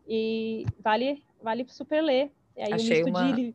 e 0.08 0.66
vale 0.82 1.22
vale 1.42 1.64
super 1.68 2.02
ler. 2.02 2.30
É 2.56 2.66
aí 2.66 2.72
Achei 2.72 3.02
um 3.02 3.06
misto 3.06 3.18
uma... 3.18 3.32
de 3.32 3.54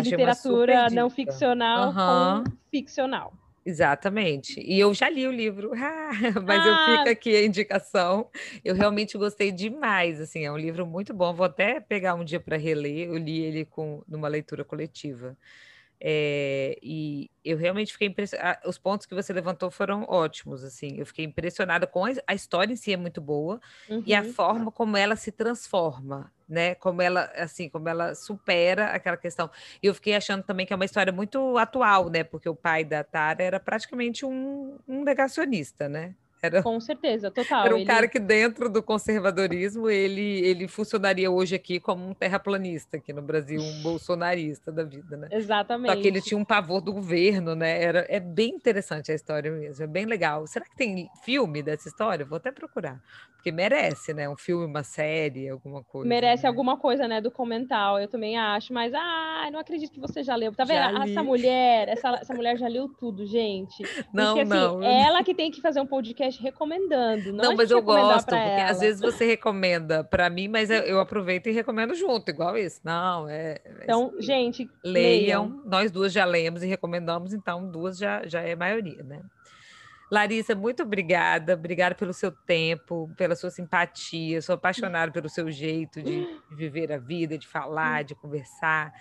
de 0.00 0.10
literatura 0.10 0.88
não 0.90 1.10
ficcional 1.10 1.88
uhum. 1.88 2.44
com 2.44 2.50
ficcional. 2.70 3.32
Exatamente. 3.64 4.60
E 4.60 4.78
eu 4.78 4.92
já 4.92 5.08
li 5.08 5.26
o 5.26 5.30
livro, 5.30 5.70
mas 6.44 6.66
ah. 6.66 6.68
eu 6.68 6.98
fico 6.98 7.10
aqui 7.10 7.36
a 7.36 7.44
indicação. 7.44 8.28
Eu 8.64 8.74
realmente 8.74 9.16
gostei 9.16 9.52
demais, 9.52 10.20
assim, 10.20 10.44
é 10.44 10.50
um 10.50 10.58
livro 10.58 10.84
muito 10.86 11.14
bom. 11.14 11.32
Vou 11.32 11.46
até 11.46 11.80
pegar 11.80 12.14
um 12.14 12.24
dia 12.24 12.40
para 12.40 12.56
reler. 12.56 13.08
Eu 13.08 13.16
li 13.16 13.40
ele 13.40 13.64
com 13.64 14.02
numa 14.08 14.28
leitura 14.28 14.64
coletiva. 14.64 15.36
É, 16.04 16.76
e 16.82 17.30
eu 17.44 17.56
realmente 17.56 17.92
fiquei 17.92 18.08
impressionada. 18.08 18.58
Os 18.66 18.76
pontos 18.76 19.06
que 19.06 19.14
você 19.14 19.32
levantou 19.32 19.70
foram 19.70 20.04
ótimos, 20.08 20.64
assim. 20.64 20.96
Eu 20.98 21.06
fiquei 21.06 21.24
impressionada 21.24 21.86
com 21.86 22.04
a, 22.04 22.34
história 22.34 22.72
em 22.72 22.76
si 22.76 22.92
é 22.92 22.96
muito 22.96 23.20
boa 23.20 23.60
uhum. 23.88 24.02
e 24.04 24.12
a 24.12 24.20
uhum. 24.20 24.32
forma 24.32 24.72
como 24.72 24.96
ela 24.96 25.14
se 25.14 25.30
transforma, 25.30 26.32
né? 26.48 26.74
Como 26.74 27.00
ela, 27.00 27.30
assim, 27.36 27.68
como 27.68 27.88
ela 27.88 28.16
supera 28.16 28.86
aquela 28.86 29.16
questão. 29.16 29.48
E 29.80 29.86
eu 29.86 29.94
fiquei 29.94 30.16
achando 30.16 30.42
também 30.42 30.66
que 30.66 30.72
é 30.72 30.76
uma 30.76 30.84
história 30.84 31.12
muito 31.12 31.56
atual, 31.56 32.10
né? 32.10 32.24
Porque 32.24 32.48
o 32.48 32.56
pai 32.56 32.84
da 32.84 33.04
Tara 33.04 33.40
era 33.40 33.60
praticamente 33.60 34.26
um, 34.26 34.76
um 34.88 35.04
negacionista, 35.04 35.88
né? 35.88 36.16
Era, 36.42 36.60
Com 36.60 36.80
certeza, 36.80 37.30
total. 37.30 37.66
Era 37.66 37.74
um 37.76 37.78
ele... 37.78 37.86
cara 37.86 38.08
que 38.08 38.18
dentro 38.18 38.68
do 38.68 38.82
conservadorismo 38.82 39.88
ele, 39.88 40.40
ele 40.44 40.66
funcionaria 40.66 41.30
hoje 41.30 41.54
aqui 41.54 41.78
como 41.78 42.04
um 42.04 42.12
terraplanista 42.12 42.96
aqui 42.96 43.12
no 43.12 43.22
Brasil, 43.22 43.60
um 43.62 43.78
bolsonarista 43.82 44.72
da 44.72 44.82
vida, 44.82 45.16
né? 45.16 45.28
Exatamente. 45.30 45.94
Só 45.94 46.00
que 46.00 46.08
ele 46.08 46.20
tinha 46.20 46.36
um 46.36 46.44
pavor 46.44 46.80
do 46.80 46.92
governo, 46.92 47.54
né? 47.54 47.80
Era, 47.80 48.06
é 48.08 48.18
bem 48.18 48.56
interessante 48.56 49.12
a 49.12 49.14
história 49.14 49.52
mesmo, 49.52 49.84
é 49.84 49.86
bem 49.86 50.04
legal. 50.04 50.44
Será 50.48 50.64
que 50.64 50.74
tem 50.74 51.08
filme 51.24 51.62
dessa 51.62 51.88
história? 51.88 52.24
Vou 52.24 52.38
até 52.38 52.50
procurar, 52.50 53.00
porque 53.36 53.52
merece, 53.52 54.12
né? 54.12 54.28
Um 54.28 54.36
filme, 54.36 54.66
uma 54.66 54.82
série, 54.82 55.48
alguma 55.48 55.84
coisa. 55.84 56.08
Merece 56.08 56.42
né? 56.42 56.48
alguma 56.48 56.76
coisa, 56.76 57.06
né? 57.06 57.20
Documental, 57.20 58.00
eu 58.00 58.08
também 58.08 58.36
acho, 58.36 58.72
mas 58.72 58.92
ah, 58.94 59.48
não 59.52 59.60
acredito 59.60 59.92
que 59.92 60.00
você 60.00 60.24
já 60.24 60.34
leu. 60.34 60.52
Tá 60.52 60.64
vendo? 60.64 61.02
Essa 61.02 61.22
mulher, 61.22 61.88
essa, 61.88 62.08
essa 62.20 62.34
mulher 62.34 62.58
já 62.58 62.66
leu 62.66 62.88
tudo, 62.88 63.24
gente. 63.26 63.84
Não, 64.12 64.34
porque, 64.34 64.40
assim, 64.40 64.50
não. 64.50 64.82
Ela 64.82 65.22
que 65.22 65.34
tem 65.34 65.50
que 65.50 65.60
fazer 65.60 65.80
um 65.80 65.86
podcast 65.86 66.31
recomendando. 66.40 67.32
Não, 67.32 67.44
não 67.44 67.56
mas 67.56 67.70
eu 67.70 67.82
gosto, 67.82 68.26
porque 68.26 68.36
ela. 68.36 68.70
às 68.70 68.80
vezes 68.80 69.00
você 69.00 69.26
recomenda 69.26 70.04
para 70.04 70.30
mim, 70.30 70.48
mas 70.48 70.70
eu 70.70 71.00
aproveito 71.00 71.48
e 71.48 71.52
recomendo 71.52 71.94
junto, 71.94 72.30
igual 72.30 72.56
isso. 72.56 72.80
Não, 72.84 73.28
é. 73.28 73.60
é 73.64 73.82
então, 73.82 74.14
é, 74.16 74.22
gente, 74.22 74.70
leiam. 74.84 75.46
leiam. 75.46 75.62
Nós 75.64 75.90
duas 75.90 76.12
já 76.12 76.24
lemos 76.24 76.62
e 76.62 76.66
recomendamos, 76.66 77.32
então 77.32 77.70
duas 77.70 77.98
já, 77.98 78.26
já 78.26 78.40
é 78.40 78.54
maioria, 78.54 79.02
né? 79.02 79.22
Larissa, 80.12 80.54
muito 80.54 80.82
obrigada. 80.82 81.54
Obrigada 81.54 81.94
pelo 81.94 82.12
seu 82.12 82.30
tempo, 82.30 83.10
pela 83.16 83.34
sua 83.34 83.48
simpatia. 83.48 84.42
Sou 84.42 84.56
apaixonada 84.56 85.10
pelo 85.10 85.26
seu 85.26 85.50
jeito 85.50 86.02
de 86.02 86.26
viver 86.50 86.92
a 86.92 86.98
vida, 86.98 87.38
de 87.38 87.48
falar, 87.48 88.04
de 88.04 88.14
conversar. 88.14 88.92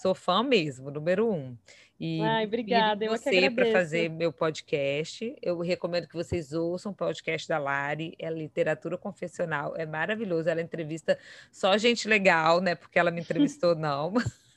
Sou 0.00 0.14
fã 0.14 0.44
mesmo, 0.44 0.88
número 0.88 1.28
um. 1.28 1.56
E 2.00 2.18
Ai, 2.22 2.46
obrigada, 2.46 3.04
eu 3.04 3.10
você 3.10 3.50
para 3.50 3.70
fazer 3.72 4.08
meu 4.08 4.32
podcast. 4.32 5.36
Eu 5.42 5.60
recomendo 5.60 6.08
que 6.08 6.14
vocês 6.14 6.54
ouçam 6.54 6.92
o 6.92 6.94
podcast 6.94 7.46
da 7.46 7.58
Lari, 7.58 8.14
é 8.18 8.30
literatura 8.30 8.96
confessional, 8.96 9.76
é 9.76 9.84
maravilhoso. 9.84 10.48
Ela 10.48 10.62
entrevista 10.62 11.18
só 11.52 11.76
gente 11.76 12.08
legal, 12.08 12.62
né? 12.62 12.74
Porque 12.74 12.98
ela 12.98 13.10
me 13.10 13.20
entrevistou, 13.20 13.74
não. 13.74 14.14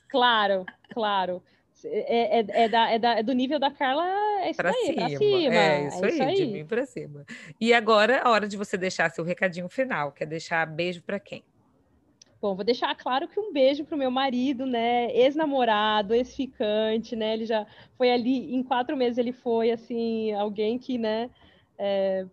Claro, 0.08 0.64
claro. 0.90 1.42
É, 1.84 2.38
é, 2.38 2.46
é, 2.64 2.68
da, 2.68 2.90
é, 2.90 2.98
da, 2.98 3.18
é 3.18 3.22
do 3.22 3.34
nível 3.34 3.58
da 3.58 3.70
Carla, 3.70 4.06
é 4.40 4.50
isso 4.50 4.56
pra 4.56 4.70
aí, 4.70 4.86
cima. 4.86 4.94
pra 4.94 5.18
cima. 5.18 5.54
É 5.54 5.86
isso, 5.86 6.02
é 6.02 6.06
aí, 6.06 6.14
isso 6.14 6.22
aí, 6.22 6.34
de 6.36 6.46
mim 6.46 6.64
para 6.64 6.86
cima. 6.86 7.26
E 7.60 7.74
agora, 7.74 8.22
a 8.22 8.30
hora 8.30 8.48
de 8.48 8.56
você 8.56 8.78
deixar 8.78 9.10
seu 9.10 9.22
recadinho 9.22 9.68
final, 9.68 10.12
quer 10.12 10.24
deixar 10.24 10.64
beijo 10.66 11.02
para 11.02 11.20
quem? 11.20 11.44
Bom, 12.44 12.54
vou 12.54 12.62
deixar 12.62 12.94
claro 12.94 13.26
que 13.26 13.40
um 13.40 13.54
beijo 13.54 13.86
pro 13.86 13.96
meu 13.96 14.10
marido, 14.10 14.66
né? 14.66 15.10
Ex-namorado, 15.16 16.14
ex-ficante, 16.14 17.16
né? 17.16 17.32
Ele 17.32 17.46
já 17.46 17.66
foi 17.96 18.10
ali, 18.12 18.54
em 18.54 18.62
quatro 18.62 18.94
meses 18.98 19.16
ele 19.16 19.32
foi, 19.32 19.70
assim, 19.70 20.30
alguém 20.34 20.78
que, 20.78 20.98
né? 20.98 21.30
É, 21.78 22.26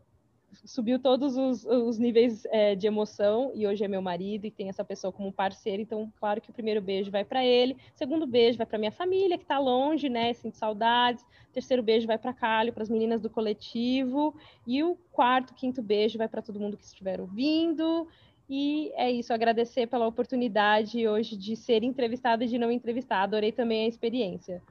subiu 0.65 0.99
todos 0.99 1.37
os, 1.37 1.63
os 1.63 1.97
níveis 1.97 2.43
é, 2.51 2.75
de 2.75 2.87
emoção 2.87 3.53
e 3.55 3.65
hoje 3.65 3.85
é 3.85 3.87
meu 3.87 4.01
marido 4.01 4.45
e 4.45 4.51
tem 4.51 4.67
essa 4.67 4.83
pessoa 4.83 5.13
como 5.13 5.31
parceiro, 5.31 5.81
então 5.81 6.11
claro 6.19 6.41
que 6.41 6.49
o 6.49 6.53
primeiro 6.53 6.81
beijo 6.81 7.09
vai 7.09 7.23
para 7.23 7.45
ele, 7.45 7.77
segundo 7.95 8.27
beijo 8.27 8.57
vai 8.57 8.67
para 8.67 8.77
minha 8.77 8.91
família 8.91 9.37
que 9.37 9.45
está 9.45 9.59
longe, 9.59 10.09
né, 10.09 10.33
sinto 10.33 10.57
saudades, 10.57 11.25
terceiro 11.53 11.81
beijo 11.81 12.05
vai 12.05 12.17
para 12.17 12.33
Calho, 12.33 12.73
para 12.73 12.83
as 12.83 12.89
meninas 12.89 13.21
do 13.21 13.29
coletivo 13.29 14.35
e 14.67 14.83
o 14.83 14.97
quarto, 15.11 15.53
quinto 15.53 15.81
beijo 15.81 16.17
vai 16.17 16.27
para 16.27 16.41
todo 16.41 16.59
mundo 16.59 16.75
que 16.75 16.83
estiver 16.83 17.21
ouvindo 17.21 18.07
e 18.53 18.91
é 18.95 19.09
isso, 19.09 19.31
agradecer 19.31 19.87
pela 19.87 20.05
oportunidade 20.05 21.07
hoje 21.07 21.37
de 21.37 21.55
ser 21.55 21.83
entrevistada 21.83 22.43
e 22.43 22.47
de 22.47 22.57
não 22.57 22.69
entrevistar. 22.69 23.23
Adorei 23.23 23.53
também 23.53 23.85
a 23.85 23.87
experiência. 23.87 24.61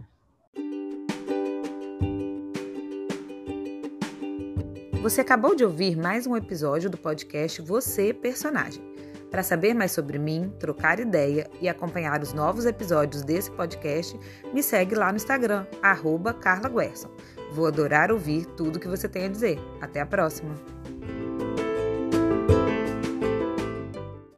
Você 5.00 5.22
acabou 5.22 5.54
de 5.54 5.64
ouvir 5.64 5.96
mais 5.96 6.26
um 6.26 6.36
episódio 6.36 6.90
do 6.90 6.98
podcast 6.98 7.62
Você 7.62 8.12
Personagem. 8.12 8.82
Para 9.30 9.42
saber 9.42 9.72
mais 9.72 9.92
sobre 9.92 10.18
mim, 10.18 10.52
trocar 10.58 11.00
ideia 11.00 11.48
e 11.58 11.66
acompanhar 11.66 12.20
os 12.20 12.34
novos 12.34 12.66
episódios 12.66 13.22
desse 13.22 13.50
podcast, 13.50 14.14
me 14.52 14.62
segue 14.62 14.94
lá 14.94 15.10
no 15.10 15.16
Instagram, 15.16 15.66
arroba 15.80 16.34
Carla 16.34 16.68
Guerson. 16.68 17.08
Vou 17.52 17.66
adorar 17.66 18.12
ouvir 18.12 18.44
tudo 18.44 18.78
que 18.78 18.88
você 18.88 19.08
tem 19.08 19.24
a 19.24 19.28
dizer. 19.28 19.58
Até 19.80 20.00
a 20.00 20.06
próxima! 20.06 20.79